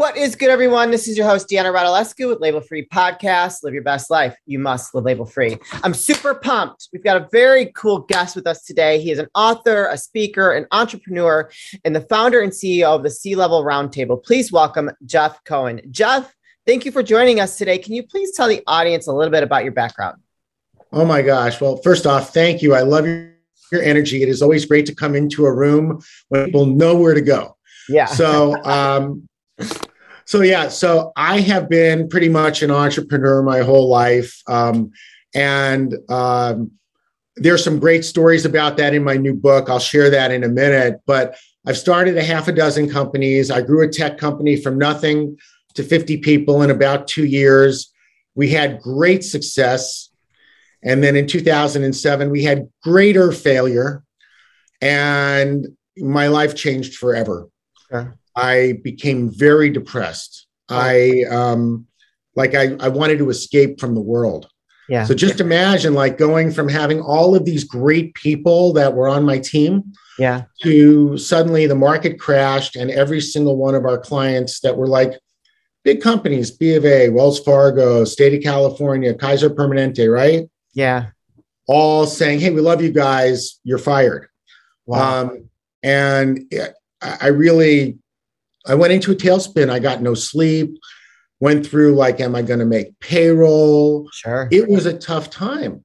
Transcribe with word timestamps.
What 0.00 0.16
is 0.16 0.34
good, 0.34 0.48
everyone? 0.48 0.90
This 0.90 1.06
is 1.08 1.18
your 1.18 1.26
host, 1.26 1.46
Deanna 1.46 1.74
Radulescu 1.74 2.26
with 2.26 2.40
Label 2.40 2.62
Free 2.62 2.86
Podcast. 2.86 3.62
Live 3.62 3.74
your 3.74 3.82
best 3.82 4.08
life. 4.08 4.34
You 4.46 4.58
must 4.58 4.94
live 4.94 5.04
label 5.04 5.26
free. 5.26 5.58
I'm 5.84 5.92
super 5.92 6.34
pumped. 6.34 6.88
We've 6.90 7.04
got 7.04 7.18
a 7.18 7.28
very 7.30 7.66
cool 7.74 7.98
guest 7.98 8.34
with 8.34 8.46
us 8.46 8.64
today. 8.64 8.98
He 8.98 9.10
is 9.10 9.18
an 9.18 9.28
author, 9.34 9.88
a 9.88 9.98
speaker, 9.98 10.52
an 10.52 10.64
entrepreneur, 10.72 11.50
and 11.84 11.94
the 11.94 12.00
founder 12.00 12.40
and 12.40 12.50
CEO 12.50 12.84
of 12.84 13.02
the 13.02 13.10
C 13.10 13.36
Level 13.36 13.62
Roundtable. 13.62 14.24
Please 14.24 14.50
welcome 14.50 14.90
Jeff 15.04 15.44
Cohen. 15.44 15.82
Jeff, 15.90 16.34
thank 16.66 16.86
you 16.86 16.92
for 16.92 17.02
joining 17.02 17.38
us 17.38 17.58
today. 17.58 17.76
Can 17.76 17.92
you 17.92 18.02
please 18.02 18.34
tell 18.34 18.48
the 18.48 18.62
audience 18.66 19.06
a 19.06 19.12
little 19.12 19.30
bit 19.30 19.42
about 19.42 19.64
your 19.64 19.74
background? 19.74 20.16
Oh 20.94 21.04
my 21.04 21.20
gosh. 21.20 21.60
Well, 21.60 21.76
first 21.76 22.06
off, 22.06 22.32
thank 22.32 22.62
you. 22.62 22.74
I 22.74 22.80
love 22.80 23.04
your, 23.04 23.34
your 23.70 23.82
energy. 23.82 24.22
It 24.22 24.30
is 24.30 24.40
always 24.40 24.64
great 24.64 24.86
to 24.86 24.94
come 24.94 25.14
into 25.14 25.44
a 25.44 25.52
room 25.52 26.00
when 26.30 26.46
people 26.46 26.64
know 26.64 26.96
where 26.96 27.12
to 27.12 27.20
go. 27.20 27.58
Yeah. 27.86 28.06
So, 28.06 28.56
um, 28.64 29.26
so 30.30 30.42
yeah, 30.42 30.68
so 30.68 31.10
I 31.16 31.40
have 31.40 31.68
been 31.68 32.08
pretty 32.08 32.28
much 32.28 32.62
an 32.62 32.70
entrepreneur 32.70 33.42
my 33.42 33.62
whole 33.62 33.88
life, 33.88 34.40
um, 34.46 34.92
and 35.34 35.92
um, 36.08 36.70
there's 37.34 37.64
some 37.64 37.80
great 37.80 38.04
stories 38.04 38.44
about 38.44 38.76
that 38.76 38.94
in 38.94 39.02
my 39.02 39.16
new 39.16 39.34
book. 39.34 39.68
I'll 39.68 39.80
share 39.80 40.08
that 40.10 40.30
in 40.30 40.44
a 40.44 40.48
minute. 40.48 41.00
But 41.04 41.36
I've 41.66 41.76
started 41.76 42.16
a 42.16 42.22
half 42.22 42.46
a 42.46 42.52
dozen 42.52 42.88
companies. 42.88 43.50
I 43.50 43.60
grew 43.60 43.82
a 43.82 43.90
tech 43.90 44.18
company 44.18 44.54
from 44.54 44.78
nothing 44.78 45.36
to 45.74 45.82
50 45.82 46.18
people 46.18 46.62
in 46.62 46.70
about 46.70 47.08
two 47.08 47.26
years. 47.26 47.92
We 48.36 48.50
had 48.50 48.80
great 48.80 49.24
success. 49.24 50.10
And 50.84 51.02
then 51.02 51.16
in 51.16 51.26
2007, 51.26 52.30
we 52.30 52.44
had 52.44 52.68
greater 52.84 53.32
failure. 53.32 54.04
And 54.80 55.66
my 55.96 56.28
life 56.28 56.54
changed 56.54 56.98
forever. 56.98 57.48
I 58.40 58.78
became 58.82 59.30
very 59.30 59.70
depressed. 59.70 60.46
Oh. 60.68 60.76
I 60.76 61.24
um, 61.30 61.86
like 62.36 62.54
I, 62.54 62.76
I 62.80 62.88
wanted 62.88 63.18
to 63.18 63.30
escape 63.30 63.80
from 63.80 63.94
the 63.94 64.00
world. 64.00 64.48
Yeah. 64.88 65.04
So 65.04 65.14
just 65.14 65.40
imagine 65.40 65.94
like 65.94 66.18
going 66.18 66.50
from 66.50 66.68
having 66.68 67.00
all 67.00 67.36
of 67.36 67.44
these 67.44 67.62
great 67.62 68.14
people 68.14 68.72
that 68.72 68.94
were 68.94 69.08
on 69.08 69.24
my 69.24 69.38
team 69.38 69.92
yeah 70.18 70.42
to 70.62 71.16
suddenly 71.16 71.66
the 71.66 71.76
market 71.76 72.18
crashed 72.18 72.74
and 72.74 72.90
every 72.90 73.20
single 73.20 73.56
one 73.56 73.76
of 73.76 73.84
our 73.84 73.96
clients 73.96 74.60
that 74.60 74.76
were 74.76 74.88
like 74.88 75.12
big 75.84 76.02
companies, 76.02 76.50
B 76.50 76.74
of 76.74 76.84
A, 76.84 77.08
Wells 77.08 77.40
Fargo, 77.40 78.04
State 78.04 78.34
of 78.34 78.42
California, 78.42 79.14
Kaiser 79.14 79.50
Permanente, 79.50 80.12
right? 80.12 80.48
Yeah. 80.74 81.06
All 81.66 82.06
saying, 82.06 82.40
"Hey, 82.40 82.50
we 82.50 82.60
love 82.60 82.82
you 82.82 82.90
guys. 82.90 83.60
You're 83.64 83.78
fired." 83.78 84.28
Wow. 84.86 85.22
Um, 85.22 85.50
and 85.82 86.52
I 87.00 87.28
really 87.28 87.98
I 88.66 88.74
went 88.74 88.92
into 88.92 89.12
a 89.12 89.16
tailspin. 89.16 89.70
I 89.70 89.78
got 89.78 90.02
no 90.02 90.14
sleep, 90.14 90.78
went 91.40 91.66
through 91.66 91.94
like, 91.94 92.20
am 92.20 92.34
I 92.34 92.42
going 92.42 92.60
to 92.60 92.66
make 92.66 92.98
payroll? 93.00 94.08
Sure. 94.12 94.48
It 94.50 94.68
was 94.68 94.86
a 94.86 94.98
tough 94.98 95.30
time. 95.30 95.84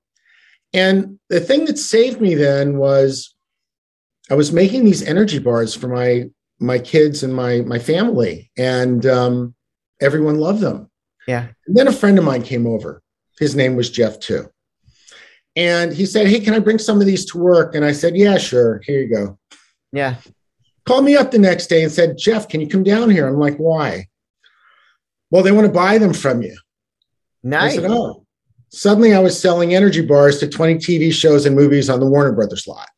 And 0.74 1.20
the 1.30 1.40
thing 1.40 1.66
that 1.66 1.78
saved 1.78 2.20
me 2.20 2.36
then 2.36 2.78
was 2.78 3.34
I 4.30 4.36
was 4.36 4.52
making 4.52 4.84
these 4.84 5.04
energy 5.04 5.40
bars 5.40 5.74
for 5.76 5.88
my 5.88 6.30
my 6.60 6.80
kids 6.80 7.22
and 7.22 7.34
my 7.34 7.62
my 7.62 7.80
family, 7.80 8.50
and 8.58 9.06
um, 9.06 9.56
everyone 10.02 10.40
loved 10.40 10.62
them. 10.62 10.90
Yeah. 11.28 11.48
And 11.68 11.78
then 11.78 11.88
a 11.88 11.94
friend 11.94 12.18
of 12.18 12.26
mine 12.26 12.44
came 12.44 12.66
over. 12.68 13.02
His 13.40 13.56
name 13.56 13.76
was 13.76 13.90
Jeff 13.90 14.20
too. 14.20 14.50
And 15.56 15.94
he 15.94 16.06
said, 16.06 16.28
Hey, 16.28 16.40
can 16.40 16.54
I 16.54 16.60
bring 16.60 16.80
some 16.80 17.00
of 17.00 17.08
these 17.08 17.26
to 17.28 17.38
work? 17.38 17.76
And 17.76 17.86
I 17.86 17.92
said, 17.94 18.18
Yeah, 18.18 18.38
sure. 18.38 18.82
Here 18.86 19.02
you 19.02 19.14
go. 19.14 19.40
Yeah 19.92 20.16
called 20.86 21.06
me 21.06 21.16
up 21.16 21.32
the 21.32 21.40
next 21.40 21.68
day 21.68 21.84
and 21.84 21.92
said, 21.92 22.18
Jeff, 22.18 22.48
can 22.48 22.62
you 22.62 22.68
come 22.68 22.84
down 22.84 23.10
here? 23.10 23.28
I'm 23.28 23.40
like, 23.40 23.58
why? 23.58 24.08
Well, 25.32 25.44
they 25.44 25.52
want 25.52 25.68
to 25.68 25.74
buy 25.74 25.98
them 25.98 26.14
from 26.14 26.42
you. 26.42 26.56
Nice. 27.44 27.74
I 27.74 27.76
said, 27.76 27.92
oh. 27.92 28.26
Suddenly 28.70 29.14
I 29.14 29.20
was 29.20 29.40
selling 29.40 29.74
energy 29.74 30.02
bars 30.02 30.40
to 30.40 30.50
20 30.50 30.76
TV 30.76 31.12
shows 31.12 31.46
and 31.46 31.56
movies 31.56 31.90
on 31.90 32.00
the 32.00 32.06
Warner 32.06 32.34
Brothers 32.34 32.68
lot. 32.68 32.90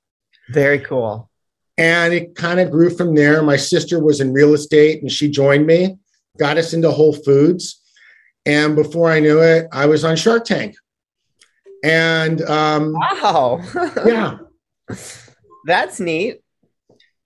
Very 0.50 0.80
cool. 0.80 1.30
And 1.78 2.14
it 2.14 2.36
kind 2.36 2.60
of 2.60 2.72
grew 2.72 2.90
from 2.90 3.14
there. 3.14 3.44
My 3.44 3.58
sister 3.58 4.04
was 4.04 4.20
in 4.20 4.34
real 4.34 4.54
estate 4.54 5.02
and 5.02 5.12
she 5.12 5.30
joined 5.30 5.68
me, 5.68 5.98
got 6.38 6.58
us 6.58 6.74
into 6.74 6.90
Whole 6.90 7.14
Foods. 7.14 7.82
And 8.46 8.76
before 8.76 9.12
I 9.12 9.20
knew 9.20 9.42
it, 9.42 9.68
I 9.72 9.86
was 9.86 10.04
on 10.04 10.16
Shark 10.16 10.46
Tank. 10.46 10.76
And 11.84 12.42
um, 12.42 12.94
wow. 12.94 13.62
yeah. 14.06 14.38
That's 15.66 16.00
neat. 16.00 16.42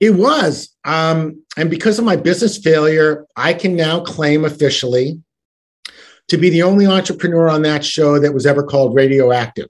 It 0.01 0.15
was. 0.15 0.75
Um, 0.83 1.43
and 1.55 1.69
because 1.69 1.99
of 1.99 2.05
my 2.05 2.15
business 2.15 2.57
failure, 2.57 3.25
I 3.37 3.53
can 3.53 3.75
now 3.75 4.01
claim 4.01 4.43
officially 4.43 5.21
to 6.27 6.37
be 6.37 6.49
the 6.49 6.63
only 6.63 6.87
entrepreneur 6.87 7.47
on 7.47 7.61
that 7.61 7.85
show 7.85 8.17
that 8.19 8.33
was 8.33 8.47
ever 8.47 8.63
called 8.63 8.95
radioactive. 8.95 9.67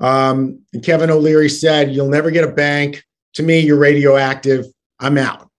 Um, 0.00 0.60
and 0.72 0.82
Kevin 0.82 1.10
O'Leary 1.10 1.50
said, 1.50 1.92
You'll 1.92 2.08
never 2.08 2.30
get 2.30 2.44
a 2.44 2.52
bank. 2.52 3.04
To 3.34 3.42
me, 3.42 3.60
you're 3.60 3.78
radioactive. 3.78 4.64
I'm 5.00 5.18
out. 5.18 5.50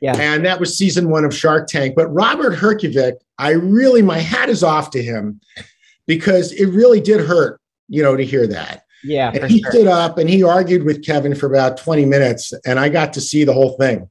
Yeah. 0.00 0.16
And 0.16 0.44
that 0.46 0.60
was 0.60 0.78
season 0.78 1.10
one 1.10 1.24
of 1.24 1.34
Shark 1.34 1.66
Tank. 1.66 1.96
But 1.96 2.06
Robert 2.08 2.54
Herjavec, 2.54 3.14
I 3.38 3.50
really, 3.50 4.02
my 4.02 4.18
hat 4.18 4.48
is 4.48 4.62
off 4.62 4.90
to 4.92 5.02
him 5.02 5.40
because 6.06 6.52
it 6.52 6.66
really 6.66 7.00
did 7.00 7.20
hurt, 7.26 7.60
you 7.88 8.00
know, 8.00 8.16
to 8.16 8.24
hear 8.24 8.46
that. 8.46 8.84
Yeah. 9.04 9.30
And 9.32 9.50
he 9.50 9.60
sure. 9.62 9.70
stood 9.70 9.86
up 9.86 10.18
and 10.18 10.28
he 10.28 10.42
argued 10.42 10.84
with 10.84 11.04
Kevin 11.04 11.34
for 11.34 11.46
about 11.46 11.76
20 11.76 12.04
minutes, 12.04 12.52
and 12.66 12.78
I 12.78 12.88
got 12.88 13.12
to 13.14 13.20
see 13.20 13.44
the 13.44 13.52
whole 13.52 13.76
thing. 13.76 14.08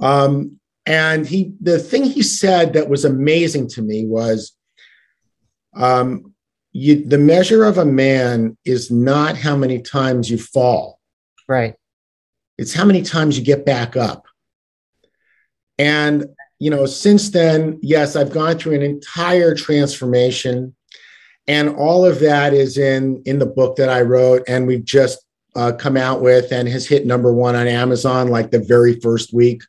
Um, 0.00 0.58
and 0.86 1.26
he, 1.26 1.52
the 1.60 1.78
thing 1.78 2.04
he 2.04 2.22
said 2.22 2.72
that 2.72 2.88
was 2.88 3.04
amazing 3.04 3.68
to 3.70 3.82
me 3.82 4.06
was, 4.06 4.56
um, 5.74 6.34
you, 6.72 7.04
the 7.04 7.18
measure 7.18 7.64
of 7.64 7.78
a 7.78 7.84
man 7.84 8.56
is 8.64 8.90
not 8.90 9.36
how 9.36 9.56
many 9.56 9.80
times 9.80 10.30
you 10.30 10.38
fall. 10.38 10.98
Right. 11.48 11.74
It's 12.56 12.74
how 12.74 12.84
many 12.84 13.02
times 13.02 13.38
you 13.38 13.44
get 13.44 13.64
back 13.64 13.96
up. 13.96 14.26
And, 15.78 16.26
you 16.58 16.70
know, 16.70 16.86
since 16.86 17.30
then, 17.30 17.78
yes, 17.82 18.16
I've 18.16 18.32
gone 18.32 18.58
through 18.58 18.74
an 18.74 18.82
entire 18.82 19.54
transformation 19.54 20.74
and 21.48 21.70
all 21.70 22.04
of 22.04 22.20
that 22.20 22.52
is 22.52 22.76
in 22.76 23.22
in 23.24 23.38
the 23.38 23.46
book 23.46 23.76
that 23.76 23.88
I 23.88 24.02
wrote, 24.02 24.44
and 24.46 24.66
we've 24.66 24.84
just 24.84 25.18
uh, 25.56 25.72
come 25.72 25.96
out 25.96 26.20
with, 26.20 26.52
and 26.52 26.68
has 26.68 26.86
hit 26.86 27.06
number 27.06 27.32
one 27.32 27.56
on 27.56 27.66
Amazon 27.66 28.28
like 28.28 28.50
the 28.50 28.60
very 28.60 29.00
first 29.00 29.32
week. 29.32 29.62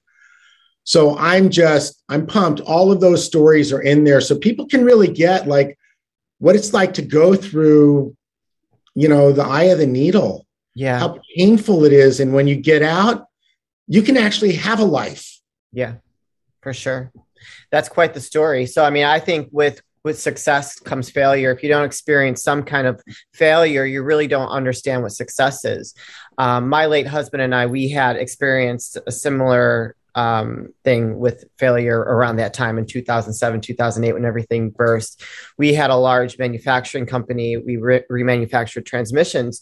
So 0.84 1.18
I'm 1.18 1.50
just 1.50 2.03
I'm 2.09 2.28
pumped. 2.28 2.59
All 2.62 2.91
of 2.91 3.00
those 3.00 3.25
stories 3.25 3.72
are 3.72 3.81
in 3.81 4.03
there, 4.03 4.22
so 4.22 4.38
people 4.38 4.68
can 4.68 4.84
really 4.84 5.07
get 5.07 5.47
like 5.47 5.79
what 6.39 6.56
it's 6.56 6.73
like 6.73 6.94
to 6.95 7.01
go 7.01 7.34
through, 7.34 8.16
you 8.94 9.07
know, 9.07 9.31
the 9.31 9.44
eye 9.44 9.63
of 9.63 9.79
the 9.79 9.88
needle. 9.88 10.45
Yeah, 10.75 11.00
how 11.00 11.19
painful 11.35 11.85
it 11.85 11.94
is, 11.94 12.19
and 12.19 12.34
when 12.34 12.47
you 12.47 12.57
get 12.57 12.84
out, 12.84 13.25
you 13.88 14.01
can 14.01 14.18
actually 14.18 14.53
have 14.53 14.79
a 14.79 14.85
life. 14.85 15.39
Yeah, 15.72 15.95
for 16.62 16.73
sure. 16.73 17.12
That's 17.72 17.88
quite 17.88 18.13
the 18.13 18.22
story. 18.22 18.66
So 18.66 18.84
I 18.84 18.89
mean, 18.89 19.06
I 19.06 19.19
think 19.19 19.47
with 19.51 19.81
with 20.04 20.20
success 20.20 20.80
comes 20.80 21.10
failure. 21.10 21.52
If 21.52 21.64
you 21.64 21.70
don't 21.70 21.86
experience 21.86 22.44
some 22.44 22.64
kind 22.64 22.88
of 22.88 23.02
failure, 23.34 23.86
you 23.86 24.02
really 24.04 24.28
don't 24.28 24.50
understand 24.50 25.04
what 25.04 25.12
success 25.12 25.66
is. 25.66 25.94
Um, 26.38 26.70
my 26.70 26.86
late 26.86 27.08
husband 27.08 27.42
and 27.42 27.54
I, 27.54 27.66
we 27.66 27.90
had 27.90 28.16
experienced 28.16 28.98
a 29.06 29.12
similar 29.12 29.96
um, 30.16 30.70
thing 30.84 31.20
with 31.20 31.46
failure 31.58 32.00
around 32.00 32.38
that 32.38 32.54
time 32.54 32.78
in 32.78 32.86
2007, 32.86 33.62
2008, 33.62 34.14
when 34.14 34.26
everything 34.26 34.70
burst. 34.70 35.24
We 35.58 35.74
had 35.74 35.90
a 35.90 35.96
large 35.96 36.38
manufacturing 36.40 37.06
company. 37.06 37.58
We 37.58 37.78
re- 37.78 38.04
remanufactured 38.10 38.86
transmissions 38.86 39.62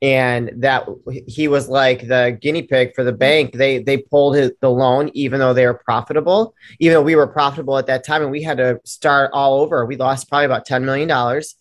and 0.00 0.52
that 0.56 0.86
he 1.26 1.48
was 1.48 1.68
like 1.68 2.06
the 2.06 2.38
guinea 2.40 2.62
pig 2.62 2.94
for 2.94 3.02
the 3.02 3.10
mm-hmm. 3.10 3.18
bank. 3.18 3.52
They 3.54 3.82
they 3.82 3.98
pulled 3.98 4.36
his, 4.36 4.52
the 4.60 4.70
loan 4.70 5.10
even 5.14 5.40
though 5.40 5.54
they 5.54 5.66
were 5.66 5.80
profitable 5.84 6.54
even 6.78 6.94
though 6.94 7.02
we 7.02 7.16
were 7.16 7.26
profitable 7.26 7.78
at 7.78 7.86
that 7.86 8.04
time 8.04 8.22
and 8.22 8.30
we 8.30 8.42
had 8.42 8.58
to 8.58 8.80
start 8.84 9.30
all 9.32 9.60
over. 9.60 9.84
We 9.84 9.96
lost 9.96 10.28
probably 10.28 10.46
about 10.46 10.66
10 10.66 10.84
million 10.84 11.08
dollars. 11.08 11.56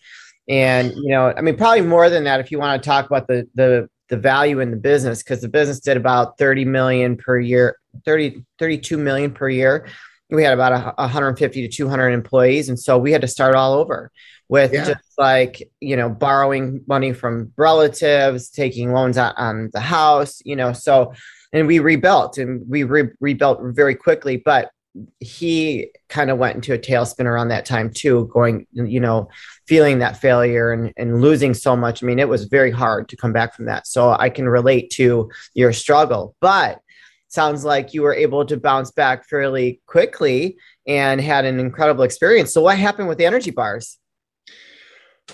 And 0.48 0.92
you 0.96 1.10
know 1.10 1.34
i 1.36 1.42
mean 1.42 1.58
probably 1.58 1.82
more 1.82 2.10
than 2.10 2.26
that 2.26 2.40
if 2.40 2.52
you 2.52 2.60
want 2.60 2.82
to 2.82 2.88
talk 2.88 3.06
about 3.06 3.28
the 3.28 3.48
the 3.56 3.90
the 4.10 4.18
value 4.18 4.62
in 4.62 4.72
the 4.72 4.78
business 4.78 5.22
because 5.22 5.42
the 5.42 5.50
business 5.50 5.82
did 5.82 5.98
about 5.98 6.38
30 6.38 6.64
million 6.64 7.18
per 7.18 7.38
year 7.40 7.78
30 8.06 8.44
32 8.60 8.98
million 8.98 9.32
per 9.32 9.50
year. 9.50 9.88
We 10.30 10.44
had 10.44 10.54
about 10.54 10.74
a, 10.74 11.02
150 11.02 11.68
to 11.68 11.74
200 11.74 12.10
employees 12.10 12.70
and 12.70 12.80
so 12.80 12.98
we 12.98 13.12
had 13.12 13.22
to 13.22 13.28
start 13.28 13.56
all 13.56 13.74
over 13.74 14.12
with 14.50 14.74
yeah. 14.74 14.86
just 14.86 15.14
like 15.18 15.70
you 15.82 15.96
know 15.96 16.10
borrowing 16.10 16.82
money 16.88 17.14
from 17.14 17.52
relatives 17.58 18.50
taking 18.50 18.94
loans 18.94 19.18
on, 19.18 19.34
on 19.38 19.70
the 19.74 19.80
house 19.80 20.42
you 20.46 20.56
know 20.56 20.74
so 20.74 21.14
and 21.54 21.68
we 21.68 21.80
rebuilt 21.80 22.38
and 22.38 22.64
we 22.68 22.84
re- 22.84 23.12
rebuilt 23.20 23.60
very 23.76 23.96
quickly 23.96 24.38
but 24.38 24.72
he 25.20 25.92
kind 26.10 26.32
of 26.32 26.40
went 26.40 26.56
into 26.56 26.74
a 26.74 26.80
tailspin 26.80 27.26
around 27.26 27.50
that 27.50 27.66
time 27.66 27.92
too 27.92 28.30
going 28.34 28.66
you 28.72 29.00
know 29.00 29.30
feeling 29.68 30.00
that 30.00 30.18
failure 30.18 30.72
and, 30.72 30.92
and 30.98 31.22
losing 31.22 31.54
so 31.54 31.76
much 31.76 32.02
i 32.02 32.06
mean 32.06 32.20
it 32.20 32.30
was 32.30 32.46
very 32.46 32.72
hard 32.72 33.08
to 33.08 33.16
come 33.16 33.34
back 33.34 33.54
from 33.54 33.66
that 33.66 33.86
so 33.86 34.16
i 34.20 34.30
can 34.30 34.48
relate 34.48 34.90
to 34.90 35.30
your 35.54 35.72
struggle 35.72 36.36
but 36.42 36.82
sounds 37.28 37.66
like 37.66 37.94
you 37.94 38.02
were 38.02 38.14
able 38.14 38.46
to 38.46 38.58
bounce 38.58 38.92
back 38.92 39.28
fairly 39.28 39.82
quickly 39.86 40.58
and 40.88 41.20
had 41.20 41.46
an 41.46 41.60
incredible 41.60 42.04
experience. 42.04 42.54
So, 42.54 42.62
what 42.62 42.78
happened 42.78 43.08
with 43.08 43.18
the 43.18 43.26
energy 43.26 43.52
bars? 43.52 43.98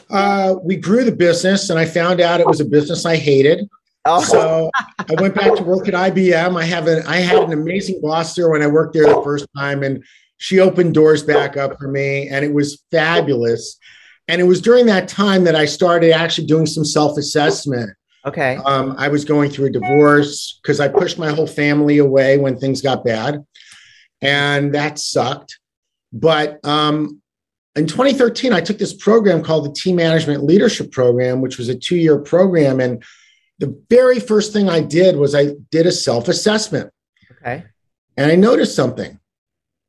Uh, 0.10 0.56
we 0.64 0.76
grew 0.76 1.04
the 1.04 1.12
business, 1.12 1.70
and 1.70 1.80
I 1.80 1.86
found 1.86 2.22
out 2.22 2.40
it 2.40 2.48
was 2.48 2.60
a 2.60 2.66
business 2.66 3.06
I 3.06 3.16
hated. 3.16 3.70
Oh. 4.06 4.22
So 4.22 4.70
I 5.00 5.22
went 5.22 5.36
back 5.36 5.56
to 5.56 5.64
work 5.64 5.88
at 5.88 5.94
IBM. 5.94 6.60
I 6.60 6.66
have 6.66 6.88
an 6.88 7.04
I 7.08 7.18
had 7.18 7.44
an 7.44 7.54
amazing 7.54 8.02
boss 8.02 8.36
there 8.36 8.50
when 8.50 8.62
I 8.62 8.68
worked 8.68 8.94
there 8.94 9.06
the 9.06 9.22
first 9.24 9.48
time, 9.58 9.84
and 9.84 10.04
she 10.38 10.60
opened 10.60 10.94
doors 10.94 11.24
back 11.24 11.56
up 11.56 11.78
for 11.80 11.88
me, 11.88 12.28
and 12.28 12.44
it 12.44 12.54
was 12.54 12.84
fabulous. 12.92 13.78
And 14.28 14.42
it 14.42 14.46
was 14.46 14.62
during 14.62 14.86
that 14.88 15.08
time 15.08 15.44
that 15.46 15.56
I 15.56 15.66
started 15.66 16.12
actually 16.12 16.48
doing 16.48 16.66
some 16.66 16.86
self 16.86 17.18
assessment. 17.18 17.92
Okay. 18.26 18.58
Um, 18.66 18.96
I 18.98 19.10
was 19.10 19.26
going 19.26 19.50
through 19.52 19.68
a 19.68 19.72
divorce 19.72 20.60
because 20.62 20.80
I 20.80 20.88
pushed 20.88 21.18
my 21.18 21.30
whole 21.32 21.48
family 21.48 21.98
away 21.98 22.38
when 22.38 22.58
things 22.58 22.82
got 22.82 23.06
bad, 23.06 23.46
and 24.22 24.74
that 24.76 25.00
sucked. 25.00 25.60
But 26.12 26.60
um, 26.66 27.22
in 27.76 27.88
2013, 27.88 28.54
I 28.54 28.62
took 28.62 28.78
this 28.78 28.94
program 28.94 29.44
called 29.44 29.66
the 29.66 29.74
Team 29.74 29.96
Management 29.96 30.44
Leadership 30.44 30.92
Program, 30.92 31.42
which 31.42 31.58
was 31.58 31.70
a 31.70 31.76
two 31.76 31.96
year 31.96 32.20
program. 32.20 32.80
And 32.80 33.04
the 33.60 33.80
very 33.90 34.20
first 34.20 34.54
thing 34.54 34.70
I 34.70 34.82
did 34.82 35.16
was 35.16 35.34
I 35.34 35.56
did 35.72 35.88
a 35.88 35.92
self 35.92 36.28
assessment. 36.28 36.92
Okay. 37.32 37.64
And 38.16 38.32
I 38.32 38.36
noticed 38.36 38.76
something. 38.76 39.20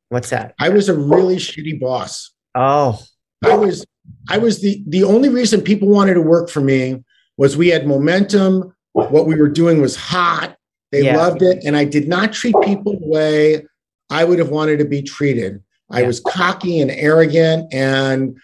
What's 0.09 0.29
that? 0.31 0.55
I 0.59 0.69
was 0.69 0.89
a 0.89 0.97
really 0.97 1.35
shitty 1.35 1.79
boss. 1.79 2.31
Oh. 2.55 3.01
I 3.43 3.55
was 3.55 3.85
I 4.29 4.37
was 4.39 4.61
the 4.61 4.83
the 4.87 5.03
only 5.03 5.29
reason 5.29 5.61
people 5.61 5.87
wanted 5.87 6.15
to 6.15 6.21
work 6.21 6.49
for 6.49 6.61
me 6.61 7.03
was 7.37 7.57
we 7.57 7.69
had 7.69 7.85
momentum. 7.85 8.73
What 8.93 9.27
we 9.27 9.35
were 9.35 9.49
doing 9.49 9.81
was 9.81 9.95
hot. 9.95 10.55
They 10.91 11.03
yeah. 11.03 11.17
loved 11.17 11.41
it. 11.41 11.63
And 11.65 11.75
I 11.75 11.83
did 11.83 12.07
not 12.07 12.31
treat 12.31 12.55
people 12.63 12.93
the 12.93 13.07
way 13.07 13.65
I 14.09 14.23
would 14.23 14.39
have 14.39 14.49
wanted 14.49 14.79
to 14.79 14.85
be 14.85 15.01
treated. 15.01 15.61
I 15.89 16.03
was 16.03 16.19
cocky 16.19 16.81
and 16.81 16.91
arrogant 16.91 17.73
and 17.73 18.37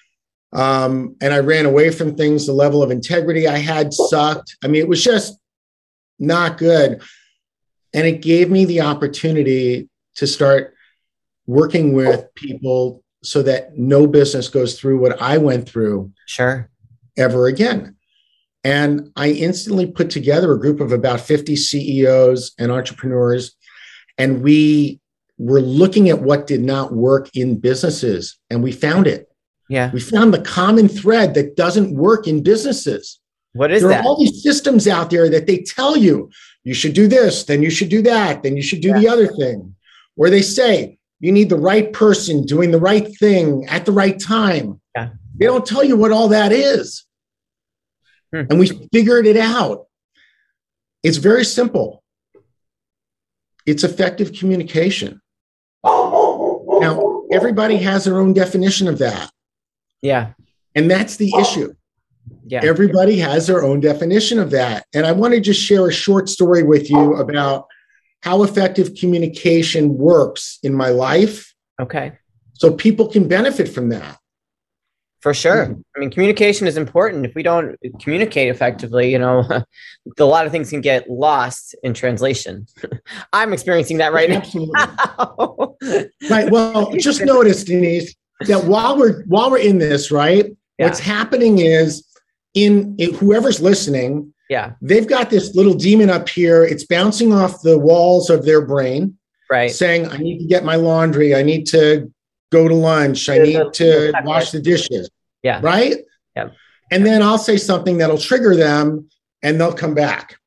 um, 0.53 1.15
and 1.21 1.33
I 1.33 1.39
ran 1.39 1.65
away 1.65 1.91
from 1.91 2.15
things. 2.15 2.45
The 2.45 2.53
level 2.53 2.83
of 2.83 2.91
integrity 2.91 3.47
I 3.47 3.57
had 3.57 3.93
sucked. 3.93 4.57
I 4.63 4.67
mean, 4.67 4.81
it 4.81 4.87
was 4.87 5.03
just 5.03 5.39
not 6.19 6.57
good. 6.57 7.01
And 7.93 8.07
it 8.07 8.21
gave 8.21 8.49
me 8.49 8.65
the 8.65 8.81
opportunity 8.81 9.89
to 10.15 10.27
start 10.27 10.73
working 11.45 11.93
with 11.93 12.33
people 12.35 13.03
so 13.23 13.41
that 13.43 13.77
no 13.77 14.07
business 14.07 14.49
goes 14.49 14.79
through 14.79 14.99
what 14.99 15.21
I 15.21 15.37
went 15.37 15.67
through. 15.67 16.11
Sure. 16.25 16.69
Ever 17.17 17.47
again. 17.47 17.95
And 18.63 19.11
I 19.15 19.31
instantly 19.31 19.87
put 19.87 20.09
together 20.09 20.51
a 20.53 20.59
group 20.59 20.81
of 20.81 20.91
about 20.91 21.19
50 21.19 21.55
CEOs 21.55 22.53
and 22.59 22.71
entrepreneurs. 22.71 23.55
And 24.17 24.43
we 24.43 24.99
were 25.41 25.61
looking 25.61 26.09
at 26.09 26.21
what 26.21 26.45
did 26.45 26.61
not 26.61 26.93
work 26.93 27.29
in 27.33 27.59
businesses 27.59 28.37
and 28.49 28.61
we 28.61 28.71
found 28.71 29.07
it. 29.07 29.27
Yeah. 29.69 29.89
We 29.91 29.99
found 29.99 30.33
the 30.33 30.41
common 30.41 30.87
thread 30.87 31.33
that 31.33 31.55
doesn't 31.55 31.95
work 31.95 32.27
in 32.27 32.43
businesses. 32.43 33.19
What 33.53 33.71
is 33.71 33.81
there 33.81 33.89
that? 33.89 34.03
are 34.03 34.07
all 34.07 34.19
these 34.19 34.43
systems 34.43 34.87
out 34.87 35.09
there 35.09 35.29
that 35.29 35.47
they 35.47 35.59
tell 35.59 35.97
you 35.97 36.29
you 36.63 36.73
should 36.73 36.93
do 36.93 37.07
this, 37.07 37.45
then 37.45 37.63
you 37.63 37.71
should 37.71 37.89
do 37.89 38.03
that, 38.03 38.43
then 38.43 38.55
you 38.55 38.61
should 38.61 38.81
do 38.81 38.89
yeah. 38.89 38.99
the 38.99 39.07
other 39.07 39.27
thing. 39.27 39.75
Or 40.15 40.29
they 40.29 40.43
say 40.43 40.99
you 41.19 41.31
need 41.31 41.49
the 41.49 41.57
right 41.57 41.91
person 41.91 42.45
doing 42.45 42.71
the 42.71 42.79
right 42.79 43.07
thing 43.17 43.65
at 43.67 43.85
the 43.85 43.91
right 43.91 44.19
time. 44.19 44.79
Yeah. 44.95 45.09
They 45.37 45.45
don't 45.47 45.65
tell 45.65 45.83
you 45.83 45.97
what 45.97 46.11
all 46.11 46.27
that 46.27 46.51
is. 46.51 47.05
Hmm. 48.31 48.43
And 48.49 48.59
we 48.59 48.67
figured 48.93 49.25
it 49.25 49.37
out. 49.37 49.87
It's 51.01 51.17
very 51.17 51.45
simple. 51.45 52.03
It's 53.65 53.83
effective 53.83 54.33
communication. 54.33 55.21
Now, 57.31 57.37
everybody 57.37 57.77
has 57.77 58.05
their 58.05 58.19
own 58.19 58.33
definition 58.33 58.87
of 58.87 58.97
that. 58.99 59.31
Yeah. 60.01 60.33
And 60.75 60.89
that's 60.89 61.15
the 61.15 61.31
issue. 61.39 61.73
Yeah. 62.45 62.61
Everybody 62.63 63.17
has 63.19 63.47
their 63.47 63.63
own 63.63 63.79
definition 63.79 64.39
of 64.39 64.51
that. 64.51 64.85
And 64.93 65.05
I 65.05 65.11
want 65.11 65.33
to 65.33 65.39
just 65.39 65.61
share 65.61 65.87
a 65.87 65.93
short 65.93 66.29
story 66.29 66.63
with 66.63 66.89
you 66.89 67.15
about 67.15 67.67
how 68.21 68.43
effective 68.43 68.95
communication 68.95 69.97
works 69.97 70.59
in 70.63 70.73
my 70.73 70.89
life. 70.89 71.53
Okay. 71.79 72.13
So 72.53 72.73
people 72.73 73.07
can 73.07 73.27
benefit 73.27 73.69
from 73.69 73.89
that. 73.89 74.19
For 75.21 75.35
sure. 75.35 75.67
Mm-hmm. 75.67 75.81
I 75.95 75.99
mean, 75.99 76.09
communication 76.09 76.65
is 76.65 76.77
important. 76.77 77.25
If 77.25 77.35
we 77.35 77.43
don't 77.43 77.77
communicate 77.99 78.49
effectively, 78.49 79.11
you 79.11 79.19
know, 79.19 79.43
a 80.19 80.23
lot 80.23 80.45
of 80.45 80.51
things 80.51 80.71
can 80.71 80.81
get 80.81 81.09
lost 81.09 81.75
in 81.83 81.93
translation. 81.93 82.65
I'm 83.33 83.53
experiencing 83.53 83.97
that 83.97 84.13
right 84.13 84.31
Absolutely. 84.31 84.73
now. 84.73 85.75
right. 86.29 86.51
Well, 86.51 86.91
just 86.97 87.23
notice, 87.23 87.63
Denise, 87.63 88.15
that 88.47 88.65
while 88.65 88.97
we're 88.97 89.23
while 89.25 89.51
we're 89.51 89.59
in 89.59 89.77
this, 89.77 90.09
right, 90.11 90.45
yeah. 90.79 90.85
what's 90.85 90.99
happening 90.99 91.59
is 91.59 92.03
in, 92.55 92.95
in 92.97 93.13
whoever's 93.13 93.61
listening, 93.61 94.33
yeah, 94.49 94.73
they've 94.81 95.07
got 95.07 95.29
this 95.29 95.53
little 95.53 95.75
demon 95.75 96.09
up 96.09 96.27
here. 96.27 96.63
It's 96.63 96.85
bouncing 96.85 97.31
off 97.31 97.61
the 97.61 97.77
walls 97.77 98.31
of 98.31 98.43
their 98.43 98.65
brain, 98.65 99.17
right? 99.51 99.69
Saying, 99.69 100.07
"I 100.07 100.17
need 100.17 100.39
to 100.39 100.45
get 100.45 100.63
my 100.63 100.75
laundry. 100.75 101.35
I 101.35 101.43
need 101.43 101.67
to 101.67 102.11
go 102.51 102.67
to 102.67 102.75
lunch. 102.75 103.29
I 103.29 103.39
need 103.39 103.73
to 103.73 104.13
wash 104.23 104.51
the 104.51 104.59
dishes. 104.59 105.09
Yeah. 105.41 105.59
Right? 105.63 105.95
Yeah. 106.35 106.49
And 106.91 107.05
then 107.05 107.23
I'll 107.23 107.37
say 107.37 107.57
something 107.57 107.97
that'll 107.97 108.17
trigger 108.17 108.55
them 108.55 109.09
and 109.41 109.59
they'll 109.59 109.73
come 109.73 109.95
back. 109.95 110.37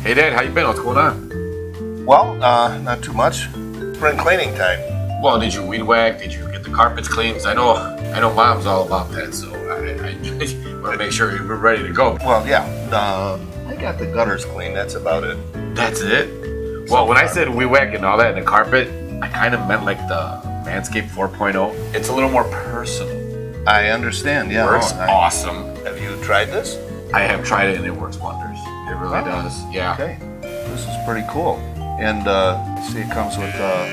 Hey 0.00 0.14
Dad, 0.14 0.32
how 0.32 0.42
you 0.42 0.50
been? 0.50 0.66
What's 0.66 0.80
going 0.80 0.96
on? 0.96 2.06
Well, 2.06 2.42
uh, 2.42 2.78
not 2.78 3.02
too 3.02 3.12
much. 3.12 3.48
Spring 3.96 4.16
cleaning 4.16 4.54
time. 4.54 4.80
Well, 5.22 5.38
did 5.38 5.52
you 5.52 5.62
weed 5.64 5.82
whack? 5.82 6.18
Did 6.18 6.32
you 6.32 6.50
get 6.50 6.64
the 6.64 6.70
carpets 6.70 7.06
cleaned? 7.06 7.34
Cause 7.34 7.46
I 7.46 7.52
know, 7.52 7.74
I 7.74 8.20
know, 8.20 8.32
Mom's 8.32 8.64
all 8.64 8.86
about 8.86 9.10
that. 9.12 9.34
So 9.34 9.52
I, 9.52 9.90
I 9.90 10.80
want 10.80 10.92
to 10.92 10.98
make 10.98 11.12
sure 11.12 11.30
you're 11.30 11.44
ready 11.56 11.82
to 11.82 11.92
go. 11.92 12.16
Well, 12.24 12.46
yeah. 12.46 12.64
Um, 12.86 13.46
I 13.68 13.76
got 13.76 13.98
the 13.98 14.06
gutters 14.06 14.46
clean. 14.46 14.72
That's 14.72 14.94
about 14.94 15.24
it. 15.24 15.36
That's 15.76 16.00
it. 16.00 16.88
Well, 16.88 17.06
when 17.06 17.18
I 17.18 17.26
said 17.26 17.50
weed 17.50 17.66
whack 17.66 17.94
and 17.94 18.04
all 18.06 18.16
that, 18.16 18.34
and 18.34 18.40
the 18.40 18.50
carpet, 18.50 18.88
I 19.22 19.28
kind 19.28 19.54
of 19.54 19.68
meant 19.68 19.84
like 19.84 19.98
the 20.08 20.49
Manscaped 20.70 21.08
4.0. 21.08 21.94
It's 21.94 22.10
a 22.10 22.14
little 22.14 22.30
more 22.30 22.44
personal. 22.44 23.68
I 23.68 23.88
understand. 23.88 24.52
Yeah, 24.52 24.66
works 24.66 24.92
I, 24.92 25.10
awesome. 25.10 25.64
Have 25.84 26.00
you 26.00 26.16
tried 26.22 26.46
this? 26.46 26.78
I 27.12 27.22
have 27.22 27.44
tried 27.44 27.70
it 27.70 27.76
and 27.78 27.86
it 27.86 27.90
works 27.90 28.18
wonders. 28.18 28.56
It 28.88 28.94
really 28.94 29.18
oh, 29.18 29.24
does. 29.24 29.64
Yeah. 29.72 29.94
Okay. 29.94 30.16
This 30.42 30.86
is 30.86 30.94
pretty 31.04 31.26
cool. 31.28 31.56
And 31.98 32.26
uh, 32.28 32.80
see, 32.82 33.00
it 33.00 33.10
comes 33.10 33.36
with 33.36 33.52
uh, 33.56 33.84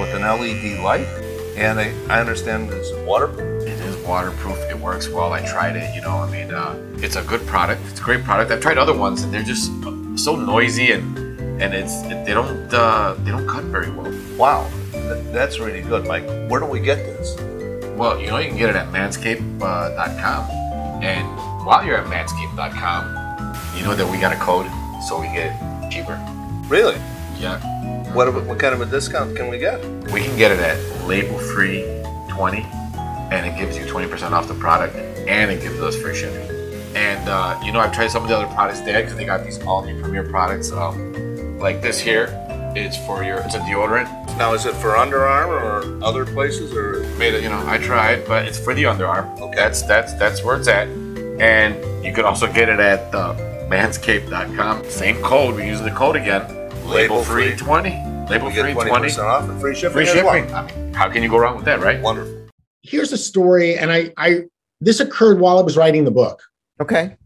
with 0.00 0.14
an 0.14 0.22
LED 0.22 0.82
light, 0.82 1.06
and 1.56 1.78
I, 1.78 1.92
I 2.08 2.18
understand 2.18 2.70
it's 2.72 2.90
waterproof. 3.06 3.62
It 3.62 3.78
is 3.80 3.94
waterproof. 4.06 4.56
It 4.70 4.78
works 4.78 5.08
well. 5.08 5.34
I 5.34 5.42
tried 5.42 5.76
it. 5.76 5.94
You 5.94 6.00
know, 6.00 6.16
I 6.16 6.30
mean, 6.30 6.52
uh, 6.52 6.80
it's 6.96 7.16
a 7.16 7.22
good 7.22 7.46
product. 7.46 7.82
It's 7.90 8.00
a 8.00 8.02
great 8.02 8.24
product. 8.24 8.50
I've 8.50 8.62
tried 8.62 8.78
other 8.78 8.96
ones, 8.96 9.22
and 9.22 9.32
they're 9.32 9.42
just 9.42 9.70
so 10.16 10.34
noisy 10.34 10.92
and 10.92 11.16
and 11.62 11.74
it's 11.74 12.02
they 12.02 12.32
don't 12.32 12.72
uh, 12.72 13.14
they 13.18 13.30
don't 13.30 13.46
cut 13.46 13.64
very 13.64 13.90
well. 13.90 14.12
Wow, 14.36 14.68
that's 15.32 15.58
really 15.58 15.82
good, 15.82 16.06
Mike. 16.06 16.24
Where 16.48 16.60
do 16.60 16.66
we 16.66 16.80
get 16.80 16.96
this? 16.98 17.36
Well, 17.96 18.20
you 18.20 18.26
know 18.28 18.38
you 18.38 18.48
can 18.48 18.56
get 18.56 18.70
it 18.70 18.76
at 18.76 18.88
manscaped.com. 18.88 20.50
And 21.02 21.66
while 21.66 21.84
you're 21.84 21.98
at 21.98 22.06
manscaped.com, 22.06 23.76
you 23.76 23.84
know 23.84 23.94
that 23.94 24.10
we 24.10 24.18
got 24.18 24.32
a 24.32 24.36
code 24.36 24.66
so 25.08 25.20
we 25.20 25.26
get 25.28 25.54
it 25.54 25.90
cheaper. 25.90 26.20
Really? 26.68 26.96
Yeah. 27.38 27.60
What, 28.12 28.32
what 28.46 28.58
kind 28.58 28.74
of 28.74 28.80
a 28.80 28.86
discount 28.86 29.36
can 29.36 29.48
we 29.48 29.58
get? 29.58 29.80
We 30.12 30.20
can 30.20 30.36
get 30.36 30.52
it 30.52 30.58
at 30.58 31.06
label 31.06 31.38
free 31.38 31.82
20 32.28 32.58
and 33.32 33.46
it 33.46 33.58
gives 33.58 33.76
you 33.76 33.84
20% 33.84 34.32
off 34.32 34.48
the 34.48 34.54
product 34.54 34.94
and 34.96 35.50
it 35.50 35.60
gives 35.60 35.80
us 35.80 35.96
free 35.96 36.14
shipping. 36.14 36.48
And 36.94 37.28
uh, 37.28 37.58
you 37.64 37.72
know, 37.72 37.80
I've 37.80 37.92
tried 37.92 38.10
some 38.10 38.22
of 38.22 38.28
the 38.28 38.36
other 38.36 38.52
products 38.54 38.80
there 38.80 39.00
because 39.00 39.16
they 39.16 39.24
got 39.24 39.44
these 39.44 39.62
all 39.62 39.84
new 39.84 40.00
premier 40.00 40.24
products. 40.24 40.70
Um, 40.70 41.58
like 41.58 41.80
this 41.80 42.00
here, 42.00 42.26
it's 42.76 42.96
for 43.06 43.22
your 43.22 43.38
it's 43.38 43.54
a 43.54 43.60
deodorant. 43.60 44.08
Now, 44.38 44.54
is 44.54 44.66
it 44.66 44.74
for 44.74 44.90
underarm 44.90 45.48
or 45.48 46.04
other 46.04 46.24
places 46.24 46.72
or? 46.72 47.00
Made 47.18 47.34
it, 47.34 47.42
you 47.42 47.48
know, 47.48 47.62
I 47.66 47.78
tried, 47.78 48.26
but 48.26 48.46
it's 48.46 48.58
for 48.58 48.74
the 48.74 48.84
underarm. 48.84 49.38
Okay, 49.40 49.56
that's 49.56 49.82
that's 49.82 50.14
that's 50.14 50.42
where 50.42 50.56
it's 50.56 50.68
at. 50.68 50.88
And 50.88 52.04
you 52.04 52.12
can 52.12 52.24
also 52.24 52.50
get 52.50 52.68
it 52.68 52.80
at 52.80 53.14
uh, 53.14 53.34
manscaped.com. 53.68 54.88
Same 54.90 55.16
code. 55.22 55.54
We're 55.54 55.66
using 55.66 55.84
the 55.84 55.92
code 55.92 56.16
again. 56.16 56.42
Label, 56.86 57.22
free, 57.22 57.50
free 57.50 57.56
twenty. 57.56 57.90
Label 58.28 58.50
free 58.50 58.72
twenty 58.72 59.12
off 59.18 59.48
and 59.48 59.60
free 59.60 59.74
shipping. 59.74 59.92
Free 59.92 60.06
shipping. 60.06 60.24
Well. 60.24 60.54
I 60.54 60.66
mean, 60.66 60.94
how 60.94 61.08
can 61.08 61.22
you 61.22 61.28
go 61.28 61.38
wrong 61.38 61.56
with 61.56 61.64
that, 61.66 61.80
right? 61.80 62.00
Wonderful. 62.00 62.48
Here's 62.82 63.12
a 63.12 63.18
story, 63.18 63.76
and 63.76 63.92
I, 63.92 64.12
I 64.16 64.42
this 64.80 65.00
occurred 65.00 65.38
while 65.38 65.58
I 65.58 65.62
was 65.62 65.76
writing 65.76 66.04
the 66.04 66.10
book. 66.10 66.42
Okay. 66.80 67.16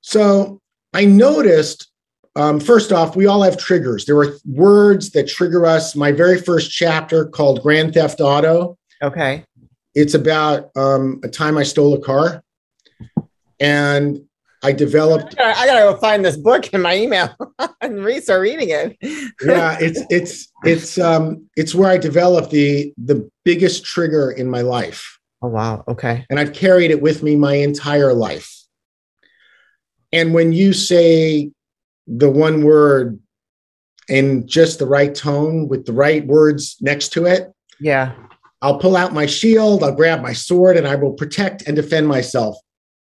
So 0.00 0.60
I 0.94 1.04
noticed 1.04 1.90
um, 2.36 2.60
first 2.60 2.92
off, 2.92 3.16
we 3.16 3.26
all 3.26 3.42
have 3.42 3.56
triggers. 3.56 4.04
There 4.04 4.18
are 4.18 4.36
words 4.44 5.10
that 5.10 5.26
trigger 5.26 5.64
us. 5.64 5.96
My 5.96 6.12
very 6.12 6.38
first 6.38 6.70
chapter 6.70 7.24
called 7.24 7.62
Grand 7.62 7.94
Theft 7.94 8.20
Auto. 8.20 8.76
Okay. 9.02 9.44
It's 9.94 10.12
about 10.12 10.70
um, 10.76 11.20
a 11.24 11.28
time 11.28 11.56
I 11.56 11.62
stole 11.62 11.94
a 11.94 12.00
car. 12.00 12.44
And 13.58 14.20
I 14.62 14.72
developed. 14.72 15.34
I 15.38 15.42
gotta, 15.42 15.58
I 15.60 15.66
gotta 15.66 15.92
go 15.92 15.96
find 15.98 16.24
this 16.24 16.36
book 16.36 16.72
in 16.74 16.82
my 16.82 16.96
email 16.96 17.34
and 17.80 18.04
re- 18.04 18.20
start 18.20 18.42
reading 18.42 18.68
it. 18.68 18.96
yeah, 19.44 19.78
it's 19.80 20.02
it's 20.10 20.52
it's 20.64 20.98
um 20.98 21.48
it's 21.56 21.74
where 21.74 21.90
I 21.90 21.96
developed 21.96 22.50
the 22.50 22.92
the 22.98 23.30
biggest 23.44 23.84
trigger 23.84 24.30
in 24.30 24.50
my 24.50 24.60
life. 24.60 25.18
Oh 25.40 25.48
wow. 25.48 25.84
Okay. 25.88 26.26
And 26.28 26.38
I've 26.38 26.52
carried 26.52 26.90
it 26.90 27.00
with 27.00 27.22
me 27.22 27.36
my 27.36 27.54
entire 27.54 28.12
life. 28.12 28.52
And 30.12 30.34
when 30.34 30.52
you 30.52 30.72
say 30.72 31.52
the 32.06 32.30
one 32.30 32.62
word 32.64 33.18
in 34.08 34.46
just 34.46 34.78
the 34.78 34.86
right 34.86 35.14
tone 35.14 35.68
with 35.68 35.84
the 35.86 35.92
right 35.92 36.26
words 36.26 36.76
next 36.80 37.08
to 37.14 37.26
it, 37.26 37.52
Yeah. 37.80 38.14
I'll 38.62 38.78
pull 38.78 38.96
out 38.96 39.12
my 39.12 39.26
shield, 39.26 39.82
I'll 39.82 39.94
grab 39.94 40.22
my 40.22 40.32
sword, 40.32 40.76
and 40.76 40.86
I 40.88 40.94
will 40.94 41.12
protect 41.12 41.66
and 41.66 41.76
defend 41.76 42.06
myself 42.08 42.56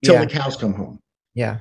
till 0.04 0.14
Yeah. 0.14 0.24
the 0.24 0.30
cows 0.30 0.56
come 0.56 0.74
home. 0.74 1.00
Yeah. 1.34 1.58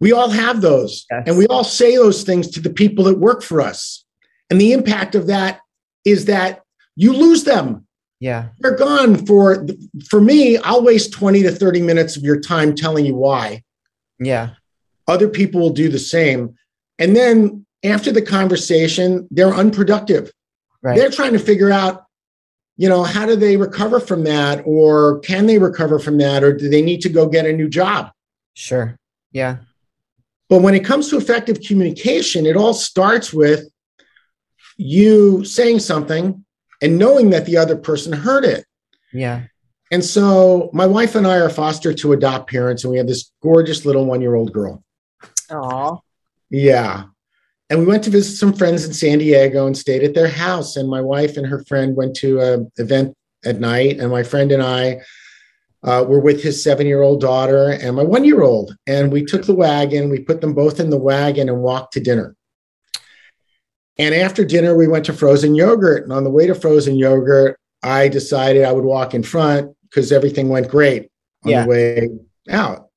We 0.00 0.12
all 0.12 0.30
have 0.30 0.60
those, 0.60 1.04
Yes. 1.10 1.24
and 1.26 1.36
we 1.36 1.46
all 1.48 1.64
say 1.64 1.96
those 1.96 2.22
things 2.22 2.48
to 2.52 2.60
the 2.60 2.70
people 2.70 3.04
that 3.04 3.18
work 3.18 3.42
for 3.42 3.60
us. 3.60 4.04
And 4.50 4.60
the 4.60 4.72
impact 4.72 5.14
of 5.14 5.26
that 5.26 5.60
is 6.04 6.24
that 6.26 6.62
you 6.96 7.12
lose 7.12 7.44
them. 7.44 7.86
Yeah. 8.20 8.48
They're 8.60 8.76
gone 8.76 9.26
for 9.26 9.66
for 10.08 10.20
me, 10.20 10.56
I'll 10.58 10.82
waste 10.84 11.12
20 11.12 11.42
to 11.42 11.50
30 11.50 11.82
minutes 11.82 12.16
of 12.16 12.22
your 12.22 12.40
time 12.40 12.74
telling 12.74 13.04
you 13.04 13.14
why. 13.16 13.62
Yeah. 14.20 14.50
Other 15.08 15.28
people 15.28 15.60
will 15.60 15.70
do 15.70 15.88
the 15.88 15.98
same. 15.98 16.54
And 16.98 17.16
then 17.16 17.66
after 17.84 18.12
the 18.12 18.22
conversation, 18.22 19.28
they're 19.30 19.54
unproductive. 19.54 20.32
Right. 20.82 20.96
They're 20.96 21.10
trying 21.10 21.32
to 21.32 21.38
figure 21.38 21.70
out, 21.70 22.04
you 22.76 22.88
know, 22.88 23.02
how 23.02 23.26
do 23.26 23.36
they 23.36 23.56
recover 23.56 24.00
from 24.00 24.24
that? 24.24 24.62
Or 24.64 25.20
can 25.20 25.46
they 25.46 25.58
recover 25.58 25.98
from 25.98 26.18
that? 26.18 26.42
Or 26.42 26.52
do 26.52 26.68
they 26.68 26.82
need 26.82 27.00
to 27.02 27.08
go 27.08 27.28
get 27.28 27.46
a 27.46 27.52
new 27.52 27.68
job? 27.68 28.10
Sure. 28.54 28.96
Yeah. 29.32 29.58
But 30.48 30.62
when 30.62 30.74
it 30.74 30.84
comes 30.84 31.08
to 31.10 31.16
effective 31.16 31.60
communication, 31.60 32.46
it 32.46 32.56
all 32.56 32.74
starts 32.74 33.32
with 33.32 33.68
you 34.76 35.44
saying 35.44 35.78
something 35.78 36.44
and 36.80 36.98
knowing 36.98 37.30
that 37.30 37.46
the 37.46 37.56
other 37.56 37.76
person 37.76 38.12
heard 38.12 38.44
it. 38.44 38.64
Yeah. 39.12 39.44
And 39.90 40.04
so 40.04 40.70
my 40.72 40.86
wife 40.86 41.14
and 41.14 41.26
I 41.26 41.36
are 41.36 41.50
foster 41.50 41.92
to 41.92 42.12
adopt 42.12 42.50
parents, 42.50 42.82
and 42.82 42.90
we 42.90 42.98
have 42.98 43.06
this 43.06 43.30
gorgeous 43.42 43.84
little 43.84 44.06
one 44.06 44.22
year 44.22 44.34
old 44.34 44.52
girl. 44.52 44.82
Oh. 45.52 46.00
Yeah. 46.50 47.04
And 47.70 47.80
we 47.80 47.86
went 47.86 48.04
to 48.04 48.10
visit 48.10 48.36
some 48.36 48.52
friends 48.52 48.84
in 48.84 48.92
San 48.92 49.18
Diego 49.18 49.66
and 49.66 49.76
stayed 49.76 50.02
at 50.02 50.14
their 50.14 50.28
house. 50.28 50.76
And 50.76 50.88
my 50.88 51.00
wife 51.00 51.36
and 51.36 51.46
her 51.46 51.64
friend 51.64 51.96
went 51.96 52.14
to 52.16 52.40
an 52.40 52.70
event 52.76 53.14
at 53.44 53.60
night. 53.60 53.98
And 53.98 54.10
my 54.10 54.22
friend 54.22 54.52
and 54.52 54.62
I 54.62 55.00
uh, 55.82 56.04
were 56.06 56.20
with 56.20 56.42
his 56.42 56.62
seven 56.62 56.86
year 56.86 57.02
old 57.02 57.20
daughter 57.20 57.70
and 57.70 57.96
my 57.96 58.02
one 58.02 58.24
year 58.24 58.42
old. 58.42 58.76
And 58.86 59.10
we 59.10 59.24
took 59.24 59.44
the 59.46 59.54
wagon, 59.54 60.10
we 60.10 60.20
put 60.20 60.40
them 60.40 60.52
both 60.54 60.80
in 60.80 60.90
the 60.90 60.98
wagon 60.98 61.48
and 61.48 61.62
walked 61.62 61.94
to 61.94 62.00
dinner. 62.00 62.36
And 63.98 64.14
after 64.14 64.44
dinner, 64.44 64.76
we 64.76 64.88
went 64.88 65.04
to 65.06 65.12
frozen 65.12 65.54
yogurt. 65.54 66.04
And 66.04 66.12
on 66.12 66.24
the 66.24 66.30
way 66.30 66.46
to 66.46 66.54
frozen 66.54 66.96
yogurt, 66.96 67.58
I 67.82 68.08
decided 68.08 68.64
I 68.64 68.72
would 68.72 68.84
walk 68.84 69.14
in 69.14 69.22
front 69.22 69.74
because 69.82 70.12
everything 70.12 70.48
went 70.48 70.68
great 70.68 71.10
on 71.44 71.50
Yeah. 71.50 71.62
the 71.64 71.68
way 71.68 72.08
out. 72.48 72.88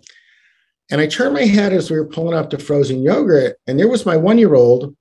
And 0.95 1.01
I 1.01 1.07
turned 1.07 1.33
my 1.33 1.43
head 1.43 1.73
as 1.73 1.91
we 1.91 1.97
were 1.97 2.07
pulling 2.07 2.37
up 2.37 2.49
to 2.51 2.57
frozen 2.57 3.01
yogurt, 3.03 3.57
and 3.67 3.77
there 3.77 3.89
was 3.89 4.05
my 4.05 4.15
one 4.15 4.37
year 4.37 4.55
old 4.55 4.95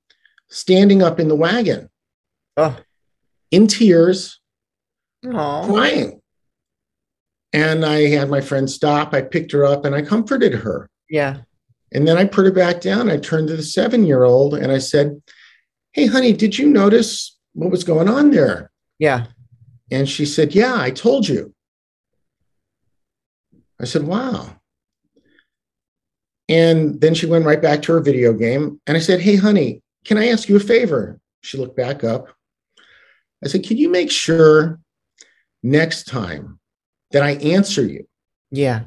standing 0.50 1.04
up 1.04 1.20
in 1.20 1.28
the 1.28 1.36
wagon 1.36 1.88
Oh. 2.56 2.76
in 3.52 3.68
tears, 3.68 4.40
Oh. 5.24 5.62
crying. 5.66 6.20
And 7.52 7.84
I 7.84 8.08
had 8.08 8.28
my 8.28 8.40
friend 8.40 8.68
stop. 8.68 9.14
I 9.14 9.22
picked 9.22 9.52
her 9.52 9.64
up 9.64 9.84
and 9.84 9.94
I 9.94 10.02
comforted 10.02 10.52
her. 10.54 10.90
Yeah. 11.08 11.42
And 11.92 12.08
then 12.08 12.16
I 12.18 12.24
put 12.24 12.44
her 12.44 12.50
back 12.50 12.80
down. 12.80 13.08
I 13.08 13.16
turned 13.16 13.46
to 13.46 13.56
the 13.56 13.62
seven 13.62 14.04
year 14.04 14.24
old 14.24 14.54
and 14.54 14.72
I 14.72 14.78
said, 14.78 15.22
Hey, 15.92 16.06
honey, 16.06 16.32
did 16.32 16.58
you 16.58 16.66
notice 16.70 17.38
what 17.52 17.70
was 17.70 17.84
going 17.84 18.08
on 18.08 18.32
there? 18.32 18.72
Yeah. 18.98 19.26
And 19.92 20.08
she 20.08 20.26
said, 20.26 20.56
Yeah, 20.56 20.74
I 20.76 20.90
told 20.90 21.28
you. 21.28 21.54
I 23.80 23.84
said, 23.84 24.02
Wow. 24.02 24.56
And 26.48 27.00
then 27.00 27.14
she 27.14 27.26
went 27.26 27.44
right 27.46 27.60
back 27.60 27.82
to 27.82 27.92
her 27.92 28.00
video 28.00 28.32
game. 28.32 28.80
And 28.86 28.96
I 28.96 29.00
said, 29.00 29.20
Hey, 29.20 29.36
honey, 29.36 29.82
can 30.04 30.18
I 30.18 30.28
ask 30.28 30.48
you 30.48 30.56
a 30.56 30.60
favor? 30.60 31.18
She 31.40 31.58
looked 31.58 31.76
back 31.76 32.04
up. 32.04 32.28
I 33.42 33.48
said, 33.48 33.64
Can 33.64 33.76
you 33.76 33.88
make 33.88 34.10
sure 34.10 34.78
next 35.62 36.04
time 36.04 36.58
that 37.12 37.22
I 37.22 37.32
answer 37.36 37.84
you? 37.84 38.06
Yeah. 38.50 38.84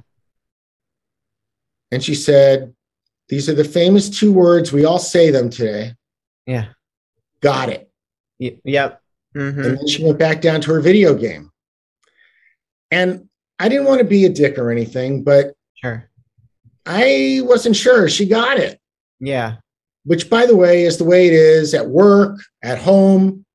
And 1.91 2.03
she 2.03 2.15
said, 2.15 2.73
These 3.29 3.49
are 3.49 3.55
the 3.55 3.63
famous 3.63 4.09
two 4.09 4.31
words. 4.31 4.71
We 4.71 4.85
all 4.85 4.99
say 4.99 5.31
them 5.31 5.49
today. 5.49 5.93
Yeah. 6.45 6.67
Got 7.41 7.69
it. 7.69 7.89
Y- 8.39 8.57
yep. 8.63 9.01
hmm 9.33 9.41
And 9.49 9.77
then 9.77 9.87
she 9.87 10.03
went 10.03 10.19
back 10.19 10.41
down 10.41 10.61
to 10.61 10.73
her 10.73 10.79
video 10.81 11.15
game. 11.15 11.51
And 12.91 13.27
I 13.59 13.67
didn't 13.69 13.85
want 13.85 13.99
to 13.99 14.05
be 14.05 14.25
a 14.25 14.29
dick 14.29 14.57
or 14.57 14.69
anything, 14.71 15.23
but 15.23 15.53
Sure. 15.75 16.06
I 16.87 17.41
wasn't 17.43 17.75
sure 17.75 18.07
she 18.07 18.25
got 18.27 18.57
it, 18.57 18.79
Yeah. 19.19 19.57
which, 20.05 20.29
by 20.29 20.45
the 20.45 20.55
way, 20.55 20.85
is 20.85 20.97
the 20.97 21.03
way 21.03 21.27
it 21.27 21.33
is 21.33 21.73
at 21.73 21.87
work, 21.87 22.39
at 22.63 22.77
home, 22.79 23.45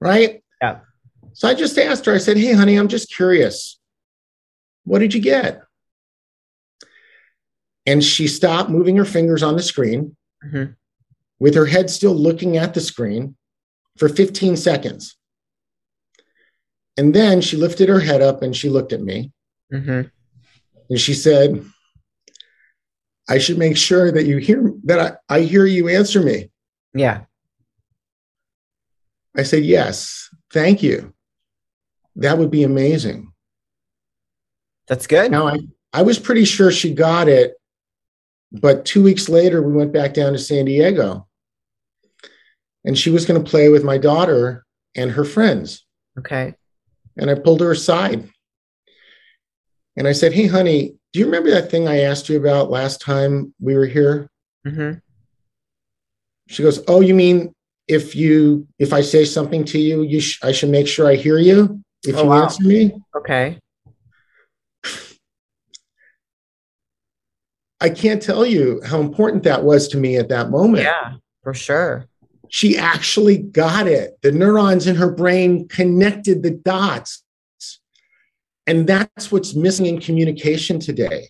right? 0.00 0.42
Yeah. 0.62 0.80
So 1.34 1.46
I 1.48 1.54
just 1.54 1.76
asked 1.78 2.06
her, 2.06 2.14
I 2.14 2.18
said, 2.18 2.36
Hey, 2.38 2.52
honey, 2.54 2.76
I'm 2.76 2.88
just 2.88 3.12
curious. 3.14 3.78
What 4.84 5.00
did 5.00 5.12
you 5.14 5.20
get? 5.20 5.62
And 7.86 8.02
she 8.02 8.26
stopped 8.28 8.70
moving 8.70 8.96
her 8.96 9.04
fingers 9.04 9.42
on 9.42 9.56
the 9.56 9.62
screen 9.62 10.16
hmm 10.42 10.64
with 11.40 11.56
her 11.56 11.66
head 11.66 11.90
still 11.90 12.14
looking 12.14 12.56
at 12.56 12.72
the 12.74 12.80
screen 12.80 13.36
for 13.98 14.08
15 14.08 14.56
seconds. 14.56 15.16
And 16.96 17.12
then 17.12 17.40
she 17.40 17.56
lifted 17.56 17.88
her 17.88 17.98
head 18.00 18.22
up 18.22 18.40
and 18.42 18.56
she 18.56 18.70
looked 18.70 18.92
at 18.92 19.02
me 19.02 19.32
hmm 19.70 20.02
and 20.88 21.00
she 21.00 21.12
said, 21.14 21.64
I 23.28 23.38
should 23.38 23.58
make 23.58 23.76
sure 23.76 24.12
that 24.12 24.26
you 24.26 24.38
hear 24.38 24.72
that 24.84 25.18
I, 25.28 25.36
I 25.36 25.40
hear 25.40 25.64
you 25.64 25.88
answer 25.88 26.22
me. 26.22 26.50
Yeah. 26.92 27.22
I 29.36 29.42
said, 29.42 29.64
Yes, 29.64 30.28
thank 30.52 30.82
you. 30.82 31.14
That 32.16 32.38
would 32.38 32.50
be 32.50 32.62
amazing. 32.62 33.32
That's 34.88 35.06
good. 35.06 35.30
Now 35.30 35.48
I, 35.48 35.58
I 35.92 36.02
was 36.02 36.18
pretty 36.18 36.44
sure 36.44 36.70
she 36.70 36.92
got 36.92 37.28
it, 37.28 37.54
but 38.52 38.84
two 38.84 39.02
weeks 39.02 39.28
later 39.28 39.62
we 39.62 39.72
went 39.72 39.92
back 39.92 40.14
down 40.14 40.32
to 40.32 40.38
San 40.38 40.66
Diego. 40.66 41.26
And 42.84 42.98
she 42.98 43.10
was 43.10 43.24
going 43.24 43.42
to 43.42 43.50
play 43.50 43.70
with 43.70 43.82
my 43.82 43.96
daughter 43.96 44.66
and 44.94 45.10
her 45.12 45.24
friends. 45.24 45.86
Okay. 46.18 46.54
And 47.16 47.30
I 47.30 47.34
pulled 47.34 47.60
her 47.60 47.70
aside. 47.70 48.28
And 49.96 50.06
I 50.06 50.12
said, 50.12 50.34
Hey, 50.34 50.46
honey, 50.46 50.96
do 51.14 51.20
you 51.20 51.26
remember 51.26 51.50
that 51.52 51.70
thing 51.70 51.86
I 51.86 52.00
asked 52.00 52.28
you 52.28 52.36
about 52.36 52.70
last 52.70 53.00
time 53.00 53.54
we 53.60 53.76
were 53.76 53.86
here? 53.86 54.28
hmm 54.66 54.94
She 56.48 56.62
goes, 56.64 56.82
"Oh, 56.88 57.00
you 57.00 57.14
mean 57.14 57.54
if 57.86 58.16
you 58.16 58.66
if 58.80 58.92
I 58.92 59.00
say 59.00 59.24
something 59.24 59.64
to 59.66 59.78
you, 59.78 60.02
you 60.02 60.20
sh- 60.20 60.40
I 60.42 60.50
should 60.50 60.70
make 60.70 60.88
sure 60.88 61.06
I 61.06 61.14
hear 61.14 61.38
you 61.38 61.80
if 62.04 62.16
Oh, 62.16 62.24
you 62.24 62.28
wow. 62.30 62.42
answer 62.42 62.64
me." 62.64 62.92
Okay. 63.16 63.58
I 67.80 67.90
can't 67.90 68.20
tell 68.22 68.44
you 68.44 68.80
how 68.84 69.00
important 69.00 69.42
that 69.44 69.62
was 69.62 69.88
to 69.88 69.96
me 69.98 70.16
at 70.16 70.28
that 70.30 70.50
moment. 70.50 70.82
Yeah. 70.82 71.14
For 71.44 71.54
sure. 71.54 72.06
She 72.48 72.76
actually 72.78 73.38
got 73.38 73.86
it. 73.86 74.16
The 74.22 74.32
neurons 74.32 74.86
in 74.86 74.96
her 74.96 75.10
brain 75.10 75.68
connected 75.68 76.42
the 76.42 76.50
dots. 76.52 77.23
And 78.66 78.86
that's 78.86 79.30
what's 79.30 79.54
missing 79.54 79.86
in 79.86 80.00
communication 80.00 80.80
today. 80.80 81.28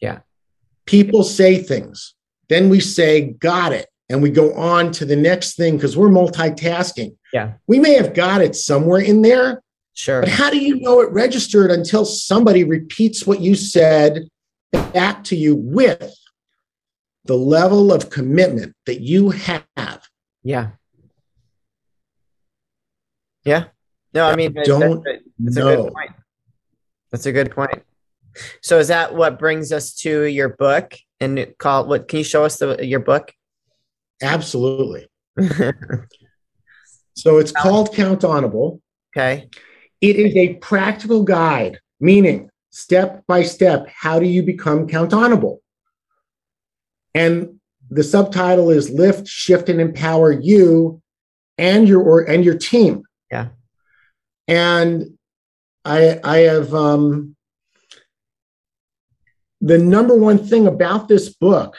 Yeah. 0.00 0.20
People 0.86 1.22
say 1.24 1.58
things, 1.62 2.14
then 2.48 2.68
we 2.68 2.80
say, 2.80 3.32
got 3.32 3.72
it. 3.72 3.86
And 4.10 4.22
we 4.22 4.30
go 4.30 4.54
on 4.54 4.90
to 4.92 5.04
the 5.04 5.16
next 5.16 5.56
thing 5.56 5.76
because 5.76 5.96
we're 5.96 6.08
multitasking. 6.08 7.16
Yeah. 7.32 7.54
We 7.66 7.78
may 7.78 7.92
have 7.94 8.14
got 8.14 8.40
it 8.40 8.56
somewhere 8.56 9.00
in 9.02 9.22
there, 9.22 9.62
Sure. 9.92 10.20
But 10.20 10.28
how 10.28 10.48
do 10.48 10.58
you 10.58 10.78
know 10.78 11.00
it 11.00 11.10
registered 11.10 11.72
until 11.72 12.04
somebody 12.04 12.62
repeats 12.62 13.26
what 13.26 13.40
you 13.40 13.56
said 13.56 14.28
back 14.70 15.24
to 15.24 15.34
you 15.34 15.56
with 15.56 16.14
the 17.24 17.34
level 17.36 17.92
of 17.92 18.08
commitment 18.08 18.76
that 18.86 19.00
you 19.00 19.30
have? 19.30 20.06
Yeah. 20.44 20.68
Yeah. 23.44 23.64
No, 24.14 24.26
I 24.28 24.36
mean, 24.36 24.54
that- 24.54 24.66
Don't 24.66 25.02
that's, 25.04 25.18
a- 25.18 25.22
that's 25.40 25.56
a 25.56 25.60
know. 25.60 25.90
That's 27.10 27.26
a 27.26 27.32
good 27.32 27.50
point. 27.50 27.82
So 28.62 28.78
is 28.78 28.88
that 28.88 29.14
what 29.14 29.38
brings 29.38 29.72
us 29.72 29.94
to 29.96 30.24
your 30.24 30.50
book 30.50 30.94
and 31.20 31.54
call 31.58 31.86
what 31.86 32.08
can 32.08 32.18
you 32.18 32.24
show 32.24 32.44
us 32.44 32.58
the 32.58 32.86
your 32.86 33.00
book? 33.00 33.32
Absolutely. 34.22 35.06
So 37.18 37.38
it's 37.38 37.50
called 37.50 37.92
Count-On-Able. 37.94 38.80
okay. 39.10 39.48
It 40.00 40.16
is 40.16 40.36
a 40.36 40.54
practical 40.54 41.24
guide, 41.24 41.80
meaning 41.98 42.48
step 42.70 43.24
by 43.26 43.42
step, 43.42 43.88
how 43.88 44.20
do 44.20 44.26
you 44.26 44.44
become 44.44 44.86
count-on-able? 44.86 45.60
And 47.14 47.58
the 47.90 48.04
subtitle 48.04 48.70
is 48.70 48.90
Lift, 48.90 49.26
Shift, 49.26 49.68
and 49.68 49.80
Empower 49.80 50.30
You 50.30 51.02
and 51.56 51.88
your 51.88 52.02
or 52.02 52.20
and 52.20 52.44
your 52.44 52.56
team. 52.56 53.02
Yeah. 53.32 53.48
And 54.46 55.17
I 55.84 56.20
I 56.22 56.38
have 56.38 56.74
um 56.74 57.36
the 59.60 59.78
number 59.78 60.14
one 60.14 60.38
thing 60.38 60.66
about 60.66 61.08
this 61.08 61.28
book 61.34 61.76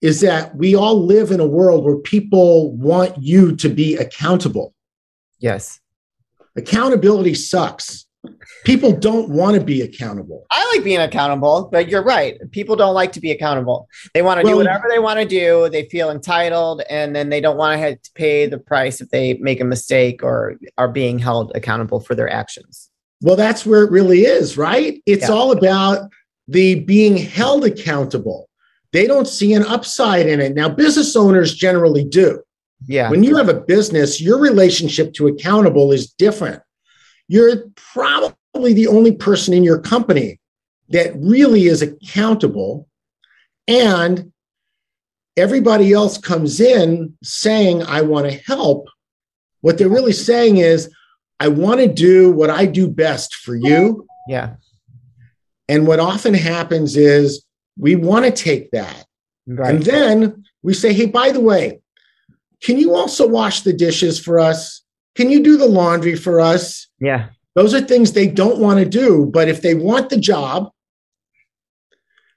is 0.00 0.20
that 0.20 0.54
we 0.56 0.74
all 0.74 1.04
live 1.04 1.30
in 1.30 1.40
a 1.40 1.46
world 1.46 1.84
where 1.84 1.96
people 1.96 2.72
want 2.76 3.20
you 3.20 3.54
to 3.56 3.68
be 3.68 3.96
accountable. 3.96 4.74
Yes. 5.38 5.80
Accountability 6.56 7.34
sucks. 7.34 8.06
People 8.64 8.92
don't 8.92 9.28
want 9.28 9.56
to 9.56 9.62
be 9.62 9.80
accountable. 9.80 10.44
I 10.50 10.72
like 10.74 10.84
being 10.84 11.00
accountable, 11.00 11.68
but 11.70 11.88
you're 11.88 12.02
right. 12.02 12.38
People 12.50 12.74
don't 12.74 12.94
like 12.94 13.12
to 13.12 13.20
be 13.20 13.30
accountable. 13.30 13.88
They 14.12 14.22
want 14.22 14.40
to 14.40 14.44
Well, 14.44 14.54
do 14.54 14.58
whatever 14.58 14.86
they 14.90 14.98
want 14.98 15.20
to 15.20 15.24
do. 15.24 15.68
They 15.70 15.84
feel 15.88 16.10
entitled, 16.10 16.82
and 16.90 17.14
then 17.14 17.28
they 17.28 17.40
don't 17.40 17.56
want 17.56 17.74
to 17.74 17.78
have 17.78 18.02
to 18.02 18.10
pay 18.14 18.46
the 18.46 18.58
price 18.58 19.00
if 19.00 19.08
they 19.10 19.34
make 19.34 19.60
a 19.60 19.64
mistake 19.64 20.22
or 20.24 20.56
are 20.76 20.88
being 20.88 21.20
held 21.20 21.52
accountable 21.54 22.00
for 22.00 22.16
their 22.16 22.28
actions. 22.28 22.90
Well, 23.20 23.36
that's 23.36 23.66
where 23.66 23.82
it 23.82 23.90
really 23.90 24.20
is, 24.24 24.56
right? 24.56 25.02
It's 25.06 25.28
Yeah. 25.28 25.34
all 25.34 25.52
about 25.52 26.10
the 26.46 26.76
being 26.76 27.16
held 27.16 27.64
accountable. 27.64 28.48
They 28.92 29.06
don't 29.06 29.28
see 29.28 29.52
an 29.54 29.64
upside 29.64 30.26
in 30.26 30.40
it. 30.40 30.54
Now, 30.54 30.68
business 30.68 31.14
owners 31.16 31.54
generally 31.54 32.04
do. 32.04 32.40
Yeah. 32.86 33.10
When 33.10 33.24
you 33.24 33.36
have 33.36 33.48
a 33.48 33.60
business, 33.60 34.20
your 34.20 34.38
relationship 34.38 35.12
to 35.14 35.26
accountable 35.26 35.92
is 35.92 36.10
different. 36.12 36.62
You're 37.26 37.64
probably 37.74 38.72
the 38.72 38.86
only 38.86 39.12
person 39.12 39.52
in 39.52 39.64
your 39.64 39.78
company 39.78 40.40
that 40.90 41.12
really 41.16 41.66
is 41.66 41.82
accountable. 41.82 42.88
And 43.66 44.32
everybody 45.36 45.92
else 45.92 46.16
comes 46.16 46.60
in 46.60 47.14
saying, 47.22 47.82
I 47.82 48.00
want 48.02 48.30
to 48.30 48.38
help. 48.46 48.88
What 49.60 49.76
they're 49.76 49.88
really 49.88 50.12
saying 50.12 50.58
is, 50.58 50.88
I 51.40 51.48
want 51.48 51.80
to 51.80 51.86
do 51.88 52.30
what 52.32 52.50
I 52.50 52.66
do 52.66 52.88
best 52.88 53.34
for 53.34 53.54
you. 53.54 54.06
yeah. 54.28 54.54
And 55.68 55.86
what 55.86 56.00
often 56.00 56.32
happens 56.34 56.96
is 56.96 57.44
we 57.76 57.94
want 57.94 58.24
to 58.24 58.30
take 58.30 58.70
that 58.70 59.04
Right. 59.46 59.74
and 59.74 59.82
then 59.84 60.44
we 60.62 60.72
say, 60.74 60.92
hey, 60.92 61.06
by 61.06 61.30
the 61.30 61.40
way, 61.40 61.80
can 62.62 62.78
you 62.78 62.94
also 62.94 63.26
wash 63.28 63.60
the 63.62 63.72
dishes 63.72 64.18
for 64.18 64.40
us? 64.40 64.82
Can 65.14 65.30
you 65.30 65.42
do 65.42 65.56
the 65.56 65.66
laundry 65.66 66.16
for 66.16 66.40
us? 66.40 66.88
yeah. 67.00 67.28
Those 67.54 67.74
are 67.74 67.80
things 67.80 68.12
they 68.12 68.28
don't 68.28 68.58
want 68.60 68.78
to 68.78 68.84
do. 68.84 69.26
But 69.32 69.48
if 69.48 69.62
they 69.62 69.74
want 69.74 70.10
the 70.10 70.16
job, 70.16 70.70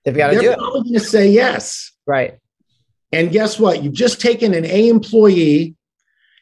They've 0.04 0.16
got 0.18 0.30
to 0.30 0.36
do 0.36 0.42
they're 0.42 0.52
it. 0.54 0.58
probably 0.58 0.82
going 0.82 0.94
to 0.96 1.00
say 1.00 1.30
yes. 1.30 1.92
Right. 2.08 2.40
And 3.12 3.30
guess 3.32 3.60
what? 3.60 3.84
You've 3.84 3.94
just 3.94 4.20
taken 4.20 4.54
an 4.56 4.66
A 4.66 4.90
employee 4.90 5.76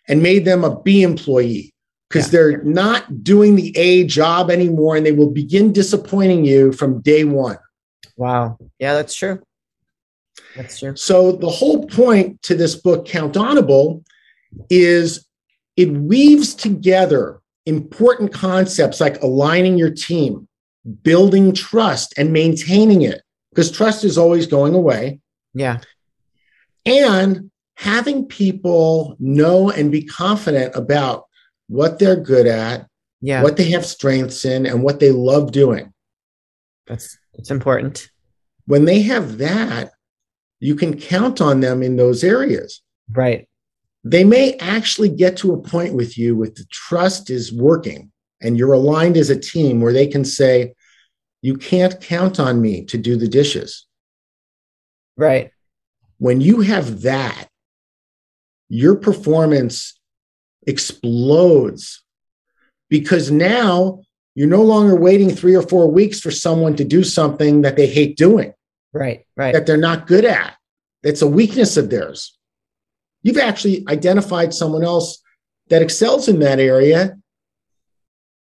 and 0.07 0.23
made 0.23 0.45
them 0.45 0.63
a 0.63 0.79
B 0.81 1.01
employee 1.03 1.73
because 2.09 2.27
Yeah. 2.27 2.31
they're 2.31 2.63
not 2.63 3.23
doing 3.23 3.55
the 3.55 3.75
A 3.77 4.03
job 4.05 4.49
anymore 4.49 4.95
and 4.95 5.05
they 5.05 5.11
will 5.11 5.29
begin 5.29 5.71
disappointing 5.71 6.43
you 6.43 6.71
from 6.71 7.01
day 7.01 7.23
one. 7.23 7.57
Wow. 8.17 8.57
Yeah, 8.79 8.95
that's 8.95 9.13
true. 9.13 9.39
That's 10.55 10.79
true. 10.79 10.95
So 10.95 11.33
the 11.33 11.49
whole 11.49 11.85
point 11.85 12.41
to 12.43 12.55
this 12.55 12.75
book, 12.75 13.05
Count-On-Able, 13.05 14.03
is 14.69 15.25
it 15.77 15.91
weaves 15.91 16.55
together 16.55 17.39
important 17.65 18.33
concepts 18.33 18.99
like 18.99 19.21
aligning 19.21 19.77
your 19.77 19.91
team, 19.91 20.47
building 21.03 21.53
trust, 21.53 22.13
and 22.17 22.33
maintaining 22.33 23.03
it, 23.03 23.21
because 23.51 23.69
trust 23.71 24.03
is 24.03 24.17
always 24.17 24.47
going 24.47 24.73
away, 24.73 25.19
Yeah. 25.53 25.79
and 26.85 27.51
having 27.75 28.25
people 28.25 29.15
know 29.19 29.69
and 29.69 29.91
be 29.91 30.01
confident 30.03 30.75
about 30.75 31.25
what 31.69 31.97
they're 31.99 32.15
good 32.19 32.45
at, 32.47 32.87
Yeah. 33.21 33.41
what 33.43 33.55
they 33.55 33.69
have 33.71 33.85
strengths 33.85 34.43
in, 34.43 34.65
and 34.65 34.83
what 34.83 34.99
they 34.99 35.11
love 35.11 35.51
doing. 35.53 35.93
That's 36.87 37.17
it's 37.35 37.51
important. 37.51 38.09
When 38.65 38.83
they 38.85 39.01
have 39.03 39.37
that, 39.37 39.91
you 40.59 40.75
can 40.75 40.99
count 40.99 41.39
on 41.39 41.61
them 41.61 41.81
in 41.81 41.95
those 41.95 42.23
areas. 42.23 42.81
Right. 43.11 43.47
they 44.05 44.23
may 44.23 44.53
actually 44.59 45.09
get 45.09 45.35
to 45.35 45.51
a 45.53 45.61
point 45.61 45.93
with 45.93 46.17
you 46.17 46.33
with 46.33 46.55
the 46.55 46.63
trust 46.71 47.29
is 47.29 47.51
working 47.51 48.09
and 48.41 48.57
you're 48.57 48.71
aligned 48.71 49.17
as 49.17 49.29
a 49.29 49.37
team 49.37 49.81
where 49.81 49.91
they 49.91 50.07
can 50.07 50.23
say 50.23 50.73
you 51.41 51.57
can't 51.57 51.99
count 51.99 52.39
on 52.39 52.61
me 52.61 52.85
to 52.85 52.97
do 52.97 53.17
the 53.17 53.27
dishes 53.27 53.85
Right. 55.17 55.51
when 56.17 56.39
you 56.39 56.61
have 56.61 57.01
that 57.01 57.49
your 58.69 58.95
performance 58.95 59.98
explodes 60.69 62.03
because 62.89 63.29
now 63.31 64.01
you're 64.35 64.47
no 64.47 64.61
longer 64.61 64.95
waiting 64.95 65.29
3 65.29 65.55
or 65.55 65.61
4 65.63 65.91
weeks 65.91 66.19
for 66.19 66.31
someone 66.31 66.75
to 66.77 66.83
do 66.83 67.03
something 67.03 67.63
that 67.63 67.75
they 67.75 67.87
hate 67.87 68.15
doing 68.15 68.53
Right. 68.93 69.25
Right. 69.35 69.53
that 69.53 69.65
they're 69.65 69.77
not 69.77 70.07
good 70.07 70.25
at. 70.25 70.55
That's 71.03 71.21
a 71.21 71.27
weakness 71.27 71.77
of 71.77 71.89
theirs. 71.89 72.37
You've 73.21 73.37
actually 73.37 73.83
identified 73.87 74.53
someone 74.53 74.83
else 74.83 75.21
that 75.69 75.81
excels 75.81 76.27
in 76.27 76.39
that 76.39 76.59
area. 76.59 77.17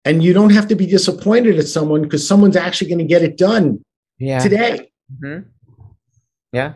And 0.04 0.22
you 0.22 0.32
don't 0.34 0.50
have 0.52 0.68
to 0.68 0.74
be 0.74 0.86
disappointed 0.86 1.58
at 1.58 1.66
someone 1.66 2.02
because 2.02 2.26
someone's 2.26 2.56
actually 2.56 2.88
going 2.88 2.98
to 2.98 3.04
get 3.04 3.22
it 3.22 3.38
done 3.38 3.82
yeah. 4.18 4.38
today. 4.38 4.90
hmm 5.20 5.38
Yeah. 6.52 6.74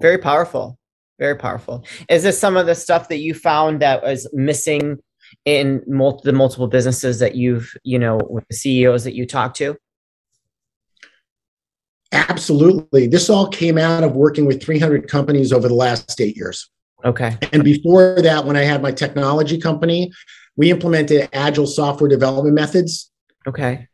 Very 0.00 0.18
powerful. 0.18 0.78
Very 1.20 1.36
powerful. 1.36 1.84
Is 2.08 2.24
this 2.24 2.38
some 2.38 2.56
of 2.56 2.66
the 2.66 2.74
stuff 2.74 3.08
that 3.08 3.18
you 3.18 3.34
found 3.34 3.80
that 3.80 4.02
was 4.02 4.28
missing 4.32 4.98
in 5.44 5.82
mul- 5.86 6.20
the 6.24 6.32
multiple 6.32 6.66
businesses 6.66 7.20
that 7.20 7.36
you've, 7.36 7.72
you 7.84 7.98
know, 7.98 8.18
with 8.28 8.44
the 8.48 8.56
CEOs 8.56 9.04
that 9.04 9.14
you 9.14 9.24
talk 9.24 9.54
to? 9.54 9.76
Absolutely. 12.10 13.06
This 13.06 13.30
all 13.30 13.46
came 13.46 13.78
out 13.78 14.02
of 14.02 14.16
working 14.16 14.46
with 14.46 14.60
300 14.60 15.08
companies 15.08 15.52
over 15.52 15.68
the 15.68 15.74
last 15.74 16.20
eight 16.20 16.36
years. 16.36 16.68
Okay. 17.04 17.38
And 17.52 17.62
before 17.62 18.20
that, 18.20 18.44
when 18.44 18.56
I 18.56 18.62
had 18.62 18.82
my 18.82 18.90
technology 18.90 19.58
company, 19.58 20.10
we 20.56 20.72
implemented 20.72 21.28
agile 21.32 21.68
software 21.68 22.08
development 22.08 22.56
methods 22.56 23.10
Okay. 23.46 23.88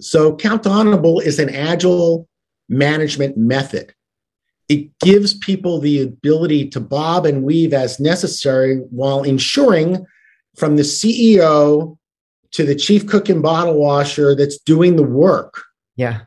So 0.00 0.36
Count-On-Able 0.36 1.20
is 1.20 1.38
an 1.38 1.54
agile 1.54 2.28
management 2.68 3.36
method. 3.36 3.94
It 4.72 4.98
gives 5.00 5.34
people 5.34 5.80
the 5.80 6.00
ability 6.00 6.70
to 6.70 6.80
bob 6.80 7.26
and 7.26 7.42
weave 7.42 7.74
as 7.74 8.00
necessary 8.00 8.78
while 8.88 9.22
ensuring 9.22 10.06
from 10.56 10.76
the 10.76 10.82
CEO 10.82 11.98
to 12.52 12.64
the 12.64 12.74
chief 12.74 13.06
cook 13.06 13.28
and 13.28 13.42
bottle 13.42 13.74
washer 13.74 14.34
that's 14.34 14.58
doing 14.58 14.96
the 14.96 15.02
work 15.02 15.62
Yeah. 15.96 16.20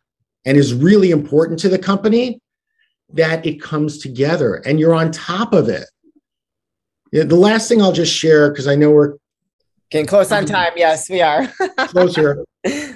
and 0.45 0.57
is 0.57 0.75
really 0.75 1.09
important 1.09 1.57
to 1.61 1.69
the 1.69 1.79
company 1.79 2.39
that 3.13 3.43
it 3.47 3.59
comes 3.59 3.97
together 3.97 4.55
and 4.65 4.79
you're 4.79 4.93
on 4.93 5.11
top 5.11 5.51
of 5.53 5.67
it. 5.67 5.85
The 7.11 7.35
last 7.35 7.67
thing 7.67 7.81
I'll 7.81 7.93
just 7.93 8.13
share, 8.13 8.51
because 8.51 8.67
I 8.67 8.75
know 8.75 8.91
we're 8.91 9.15
Getting 9.89 10.07
close 10.07 10.31
on 10.31 10.45
time. 10.45 10.73
Yes, 10.75 11.09
we 11.09 11.21
are. 11.21 11.47
closer, 11.77 12.43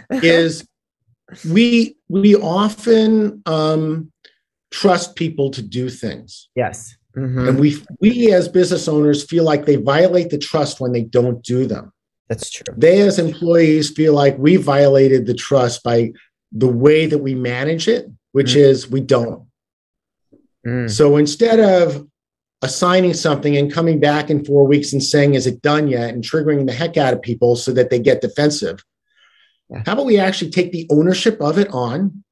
is 0.09 0.67
we 1.49 1.95
we 2.09 2.35
often 2.35 3.41
um, 3.45 4.11
trust 4.71 5.15
people 5.15 5.49
to 5.51 5.61
do 5.61 5.89
things, 5.89 6.49
yes. 6.55 6.95
Mhm. 7.17 7.49
and 7.49 7.59
we 7.59 7.75
we 7.99 8.31
as 8.31 8.47
business 8.47 8.87
owners 8.87 9.23
feel 9.23 9.43
like 9.43 9.65
they 9.65 9.75
violate 9.77 10.29
the 10.29 10.37
trust 10.37 10.79
when 10.79 10.91
they 10.91 11.01
don't 11.01 11.43
do 11.43 11.65
them. 11.65 11.91
That's 12.29 12.49
true. 12.51 12.73
They 12.77 13.01
as 13.01 13.17
employees 13.17 13.89
feel 13.89 14.13
like 14.13 14.37
we 14.37 14.55
violated 14.57 15.25
the 15.25 15.33
trust 15.33 15.83
by 15.83 16.13
the 16.51 16.67
way 16.67 17.07
that 17.07 17.17
we 17.17 17.33
manage 17.33 17.87
it, 17.87 18.07
which 18.33 18.53
Mm. 18.53 18.57
is 18.57 18.89
we 18.89 19.01
don't. 19.01 19.47
Mm. 20.67 20.89
So 20.89 21.17
instead 21.17 21.59
of 21.59 22.07
assigning 22.61 23.13
something 23.13 23.55
and 23.57 23.71
coming 23.73 23.99
back 23.99 24.29
in 24.29 24.43
four 24.45 24.67
weeks 24.67 24.93
and 24.93 25.01
saying, 25.03 25.33
is 25.33 25.47
it 25.47 25.61
done 25.61 25.87
yet? 25.87 26.13
And 26.13 26.23
triggering 26.23 26.67
the 26.67 26.73
heck 26.73 26.97
out 26.97 27.13
of 27.13 27.21
people 27.21 27.55
so 27.55 27.71
that 27.71 27.89
they 27.89 27.99
get 27.99 28.21
defensive. 28.21 28.83
Yeah. 29.69 29.83
How 29.85 29.93
about 29.93 30.05
we 30.05 30.19
actually 30.19 30.51
take 30.51 30.71
the 30.71 30.85
ownership 30.91 31.39
of 31.41 31.57
it 31.57 31.69
on? 31.69 32.23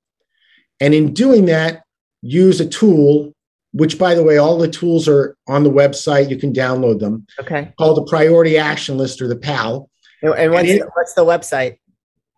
And 0.80 0.94
in 0.94 1.14
doing 1.14 1.46
that, 1.46 1.84
use 2.22 2.60
a 2.60 2.66
tool, 2.68 3.34
which 3.74 3.98
by 4.00 4.14
the 4.16 4.24
way, 4.24 4.38
all 4.38 4.58
the 4.58 4.68
tools 4.68 5.08
are 5.08 5.36
on 5.48 5.64
the 5.64 5.70
website. 5.72 6.30
You 6.30 6.38
can 6.38 6.54
download 6.54 7.00
them 7.00 7.26
Okay. 7.40 7.74
called 7.78 7.98
the 7.98 8.04
Priority 8.10 8.58
Action 8.58 8.98
List 8.98 9.22
or 9.22 9.28
the 9.28 9.36
PAL. 9.36 9.90
And, 10.22 10.34
and 10.34 10.52
what's, 10.52 10.70
it- 10.70 10.84
what's 10.96 11.14
the 11.14 11.26
website? 11.26 11.78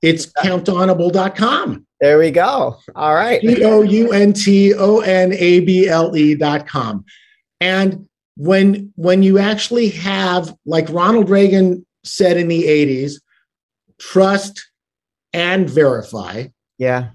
It's 0.01 0.27
countonable.com. 0.27 1.85
There 1.99 2.17
we 2.17 2.31
go. 2.31 2.77
All 2.95 3.13
right. 3.15 3.41
C 3.41 3.63
O 3.65 3.81
U 3.81 4.11
N 4.13 4.31
T 4.31 4.73
O 4.73 4.99
N 4.99 5.33
A 5.33 5.59
B 5.59 5.87
L 5.89 6.15
E 6.15 6.35
dot 6.35 6.65
com. 6.67 7.03
And 7.59 8.07
when 8.37 8.93
when 8.95 9.21
you 9.23 9.37
actually 9.39 9.89
have, 9.89 10.55
like 10.65 10.87
Ronald 10.89 11.29
Reagan 11.29 11.85
said 12.05 12.37
in 12.37 12.47
the 12.47 12.63
80s, 12.63 13.15
trust 13.99 14.69
and 15.33 15.69
verify, 15.69 16.47
Yeah. 16.77 17.09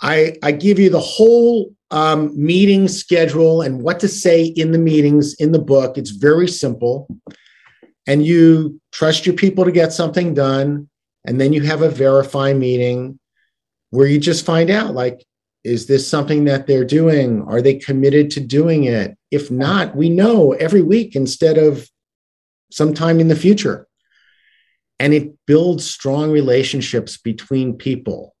I, 0.00 0.36
I 0.42 0.52
give 0.52 0.78
you 0.78 0.90
the 0.90 1.00
whole 1.00 1.74
um, 1.90 2.32
meeting 2.34 2.88
schedule 2.88 3.62
and 3.62 3.82
what 3.82 4.00
to 4.00 4.08
say 4.08 4.44
in 4.44 4.72
the 4.72 4.78
meetings 4.78 5.34
in 5.34 5.52
the 5.52 5.58
book. 5.58 5.96
It's 5.96 6.10
very 6.10 6.48
simple. 6.48 7.08
And 8.06 8.24
you 8.24 8.80
trust 8.92 9.26
your 9.26 9.34
people 9.34 9.64
to 9.64 9.72
get 9.72 9.92
something 9.92 10.34
done. 10.34 10.88
And 11.26 11.40
then 11.40 11.52
you 11.52 11.62
have 11.62 11.82
a 11.82 11.88
verify 11.88 12.52
meeting 12.52 13.18
where 13.90 14.06
you 14.06 14.18
just 14.18 14.44
find 14.44 14.70
out 14.70 14.94
like, 14.94 15.24
is 15.62 15.86
this 15.86 16.06
something 16.06 16.44
that 16.44 16.66
they're 16.66 16.84
doing? 16.84 17.42
Are 17.42 17.62
they 17.62 17.76
committed 17.76 18.30
to 18.32 18.40
doing 18.40 18.84
it? 18.84 19.16
If 19.30 19.50
not, 19.50 19.96
we 19.96 20.10
know 20.10 20.52
every 20.52 20.82
week 20.82 21.16
instead 21.16 21.56
of 21.56 21.88
sometime 22.70 23.20
in 23.20 23.28
the 23.28 23.36
future. 23.36 23.86
And 24.98 25.14
it 25.14 25.32
builds 25.46 25.88
strong 25.88 26.30
relationships 26.30 27.16
between 27.16 27.76
people. 27.76 28.33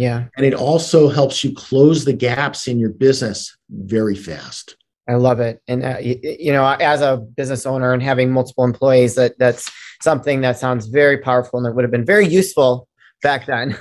Yeah. 0.00 0.28
And 0.34 0.46
it 0.46 0.54
also 0.54 1.10
helps 1.10 1.44
you 1.44 1.52
close 1.52 2.06
the 2.06 2.14
gaps 2.14 2.66
in 2.66 2.78
your 2.78 2.88
business 2.88 3.54
very 3.68 4.16
fast. 4.16 4.74
I 5.06 5.16
love 5.16 5.40
it. 5.40 5.60
And, 5.68 5.84
uh, 5.84 5.98
you, 6.00 6.18
you, 6.22 6.52
know, 6.54 6.64
as 6.64 7.02
a 7.02 7.18
business 7.18 7.66
owner 7.66 7.92
and 7.92 8.02
having 8.02 8.30
multiple 8.30 8.64
employees, 8.64 9.14
that 9.16 9.38
that's 9.38 9.70
something 10.00 10.40
that 10.40 10.58
sounds 10.58 10.86
very 10.86 11.18
powerful 11.18 11.58
and 11.58 11.66
that 11.66 11.74
would 11.74 11.84
have 11.84 11.90
been 11.90 12.06
very 12.06 12.26
useful 12.26 12.88
back 13.22 13.44
then 13.44 13.76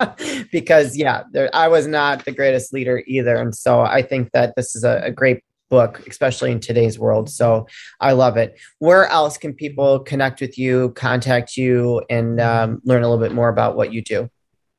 because 0.52 0.94
yeah 0.98 1.22
there, 1.32 1.48
i 1.54 1.66
was 1.66 1.86
not 1.86 2.26
the 2.26 2.30
greatest 2.30 2.74
leader 2.74 3.02
either 3.06 3.36
and 3.36 3.54
so 3.54 3.80
i 3.80 4.02
think 4.02 4.30
that 4.32 4.54
this 4.54 4.76
is 4.76 4.84
a, 4.84 5.00
a, 5.04 5.10
great 5.10 5.40
book 5.70 6.06
especially 6.06 6.52
in 6.52 6.60
today's 6.60 6.98
world 6.98 7.30
so 7.30 7.66
i 8.00 8.12
love 8.12 8.36
it 8.36 8.60
where 8.80 9.06
else 9.06 9.38
can 9.38 9.54
people 9.54 9.98
connect 10.00 10.42
with 10.42 10.58
you 10.58 10.90
contact 10.90 11.56
you 11.56 12.02
and 12.10 12.38
um, 12.38 12.82
learn 12.84 13.02
a 13.02 13.08
little 13.08 13.24
bit 13.24 13.34
more 13.34 13.48
about 13.48 13.76
what 13.76 13.94
you 13.94 14.02
do 14.02 14.28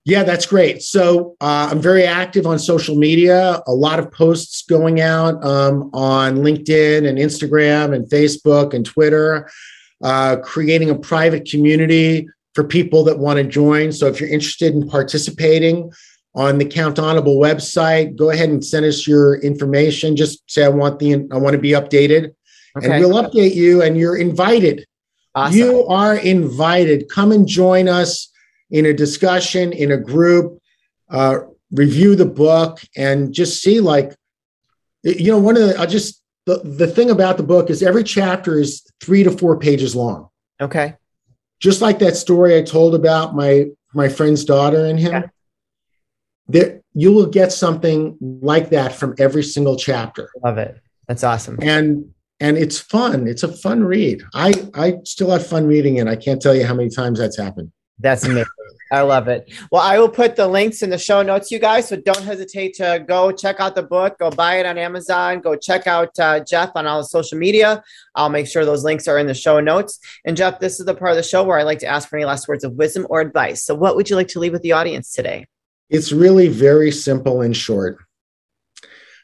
yeah, 0.05 0.23
that's 0.23 0.45
great. 0.45 0.81
So 0.81 1.35
uh, 1.39 1.69
I'm 1.71 1.79
very 1.79 2.03
active 2.03 2.45
on 2.45 2.59
social 2.59 2.95
media. 2.95 3.61
A 3.67 3.73
lot 3.73 3.99
of 3.99 4.11
posts 4.11 4.63
going 4.63 4.99
out 4.99 5.43
um, 5.43 5.89
on 5.93 6.37
LinkedIn 6.37 7.07
and 7.07 7.17
Instagram 7.17 7.95
and 7.95 8.05
Facebook 8.09 8.73
and 8.73 8.85
Twitter. 8.85 9.49
Uh, 10.03 10.35
creating 10.43 10.89
a 10.89 10.95
private 10.95 11.47
community 11.49 12.27
for 12.53 12.65
people 12.65 13.05
that 13.05 13.17
want 13.17 13.37
to 13.37 13.43
join. 13.45 13.89
So 13.93 14.07
if 14.07 14.19
you're 14.19 14.29
interested 14.29 14.73
in 14.73 14.89
participating 14.89 15.89
on 16.35 16.57
the 16.57 16.65
Count-On-Able 16.65 17.37
website, 17.37 18.17
go 18.17 18.31
ahead 18.31 18.49
and 18.49 18.63
send 18.63 18.85
us 18.85 19.07
your 19.07 19.37
information. 19.37 20.17
Just 20.17 20.43
say 20.51 20.65
I 20.65 20.67
want 20.67 20.99
the 20.99 21.25
I 21.31 21.37
want 21.37 21.53
to 21.53 21.61
be 21.61 21.69
updated, 21.69 22.33
okay. 22.77 22.91
and 22.91 22.99
we'll 22.99 23.23
update 23.23 23.55
you. 23.55 23.81
And 23.81 23.95
you're 23.95 24.17
invited. 24.17 24.85
Awesome. 25.35 25.57
You 25.57 25.85
are 25.87 26.17
invited. 26.17 27.07
Come 27.09 27.31
and 27.31 27.47
join 27.47 27.87
us 27.87 28.29
in 28.73 28.85
a 28.85 28.93
discussion 28.93 29.71
in 29.71 29.91
a 29.91 29.97
group. 29.97 30.59
Uh, 31.09 31.39
review 31.71 32.15
the 32.15 32.25
book 32.25 32.79
and 32.95 33.33
just 33.33 33.61
see 33.61 33.79
like 33.79 34.13
you 35.01 35.31
know 35.31 35.39
one 35.39 35.57
of 35.57 35.63
the 35.63 35.79
i 35.79 35.87
just 35.87 36.21
the, 36.45 36.59
the 36.59 36.85
thing 36.85 37.09
about 37.09 37.35
the 37.35 37.41
book 37.41 37.71
is 37.71 37.81
every 37.81 38.03
chapter 38.03 38.59
is 38.59 38.85
three 39.01 39.23
to 39.23 39.31
four 39.31 39.57
pages 39.57 39.95
long 39.95 40.29
okay 40.61 40.95
just 41.63 41.81
like 41.81 41.97
that 41.99 42.17
story 42.17 42.57
I 42.57 42.61
told 42.61 42.93
about 42.93 43.35
my 43.35 43.67
my 43.93 44.09
friend's 44.09 44.43
daughter 44.43 44.85
and 44.85 44.99
him. 44.99 45.11
Yeah. 45.13 45.23
There, 46.47 46.81
you 46.93 47.13
will 47.13 47.25
get 47.25 47.53
something 47.53 48.17
like 48.19 48.69
that 48.71 48.93
from 48.93 49.15
every 49.17 49.43
single 49.43 49.77
chapter. 49.77 50.29
Love 50.43 50.57
it. 50.57 50.81
That's 51.07 51.23
awesome. 51.23 51.57
And 51.61 52.13
and 52.41 52.57
it's 52.57 52.79
fun. 52.79 53.29
It's 53.29 53.43
a 53.43 53.47
fun 53.47 53.85
read. 53.85 54.23
I 54.33 54.53
I 54.73 54.95
still 55.05 55.31
have 55.31 55.47
fun 55.47 55.65
reading 55.65 55.95
it. 55.95 56.07
I 56.07 56.17
can't 56.17 56.41
tell 56.41 56.53
you 56.53 56.65
how 56.65 56.73
many 56.73 56.89
times 56.89 57.17
that's 57.17 57.37
happened. 57.37 57.71
That's 57.97 58.25
amazing. 58.25 58.45
I 58.93 59.01
love 59.01 59.27
it. 59.27 59.51
Well, 59.71 59.81
I 59.81 59.97
will 59.97 60.07
put 60.07 60.35
the 60.35 60.47
links 60.47 60.83
in 60.83 60.91
the 60.91 60.99
show 60.99 61.23
notes, 61.23 61.49
you 61.49 61.57
guys. 61.57 61.89
So 61.89 61.95
don't 61.95 62.21
hesitate 62.21 62.75
to 62.75 63.03
go 63.07 63.31
check 63.31 63.59
out 63.59 63.73
the 63.73 63.81
book, 63.81 64.19
go 64.19 64.29
buy 64.29 64.59
it 64.59 64.67
on 64.67 64.77
Amazon, 64.77 65.41
go 65.41 65.55
check 65.55 65.87
out 65.87 66.17
uh, 66.19 66.41
Jeff 66.41 66.69
on 66.75 66.85
all 66.85 66.99
the 66.99 67.07
social 67.07 67.39
media. 67.39 67.83
I'll 68.13 68.29
make 68.29 68.45
sure 68.45 68.65
those 68.65 68.83
links 68.83 69.07
are 69.07 69.17
in 69.17 69.25
the 69.25 69.33
show 69.33 69.59
notes. 69.59 69.97
And 70.25 70.37
Jeff, 70.37 70.59
this 70.59 70.79
is 70.79 70.85
the 70.85 70.93
part 70.93 71.09
of 71.09 71.17
the 71.17 71.23
show 71.23 71.43
where 71.43 71.57
I 71.57 71.63
like 71.63 71.79
to 71.79 71.87
ask 71.87 72.07
for 72.07 72.17
any 72.17 72.25
last 72.25 72.47
words 72.47 72.63
of 72.63 72.73
wisdom 72.73 73.07
or 73.09 73.19
advice. 73.19 73.63
So, 73.63 73.73
what 73.73 73.95
would 73.95 74.11
you 74.11 74.15
like 74.15 74.27
to 74.29 74.39
leave 74.39 74.53
with 74.53 74.61
the 74.61 74.73
audience 74.73 75.11
today? 75.11 75.47
It's 75.89 76.11
really 76.11 76.47
very 76.47 76.91
simple 76.91 77.41
and 77.41 77.57
short. 77.57 77.97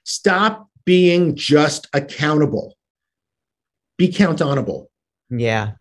Stop 0.04 0.68
being 0.84 1.36
just 1.36 1.88
accountable, 1.94 2.76
be 4.00 4.12
countable. 4.12 4.90
Yeah. 5.30 5.74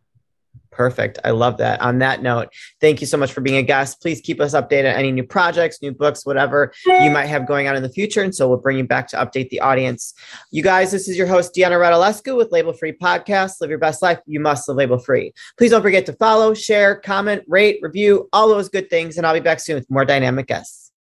Perfect. 0.79 1.19
I 1.25 1.33
love 1.33 1.57
that. 1.57 1.81
On 1.81 1.99
that 1.99 2.23
note, 2.23 2.51
thank 2.81 3.01
you 3.01 3.07
so 3.09 3.17
much 3.17 3.33
for 3.33 3.41
being 3.41 3.57
a 3.57 3.65
guest. 3.65 4.01
Please 4.01 4.21
keep 4.21 4.41
us 4.41 4.55
updated 4.55 4.93
on 4.93 5.01
any 5.01 5.11
new 5.11 5.25
projects, 5.25 5.83
new 5.83 5.91
books, 5.91 6.25
whatever 6.25 6.73
you 6.87 7.11
might 7.11 7.27
have 7.27 7.49
going 7.49 7.67
on 7.67 7.75
in 7.75 7.83
the 7.83 7.89
future. 7.89 8.23
And 8.23 8.33
so 8.33 8.49
we'll 8.49 8.59
bring 8.59 8.79
you 8.79 8.85
back 8.85 9.09
to 9.09 9.17
update 9.17 9.51
the 9.51 9.59
audience. 9.59 10.15
You 10.53 10.63
guys, 10.63 10.93
this 10.93 11.09
is 11.09 11.19
your 11.19 11.27
host, 11.27 11.53
Deanna 11.53 11.81
Radulescu 11.81 12.37
with 12.37 12.53
Label 12.53 12.73
Free 12.73 12.93
Podcast. 12.93 13.61
Live 13.61 13.71
your 13.71 13.81
best 13.81 14.03
life. 14.03 14.21
You 14.27 14.39
must 14.39 14.69
live 14.69 14.77
label 14.77 14.99
free. 15.01 15.33
Please 15.57 15.73
don't 15.73 15.83
forget 15.83 16.07
to 16.07 16.13
follow, 16.13 16.55
share, 16.55 16.95
comment, 16.95 17.43
rate, 17.49 17.81
review, 17.83 18.29
all 18.33 18.49
those 18.49 18.69
good 18.69 18.89
things. 18.89 19.19
And 19.19 19.27
I'll 19.27 19.35
be 19.35 19.41
back 19.41 19.59
soon 19.59 19.75
with 19.75 19.91
more 19.91 20.05
dynamic 20.05 20.47
guests. 20.47 20.88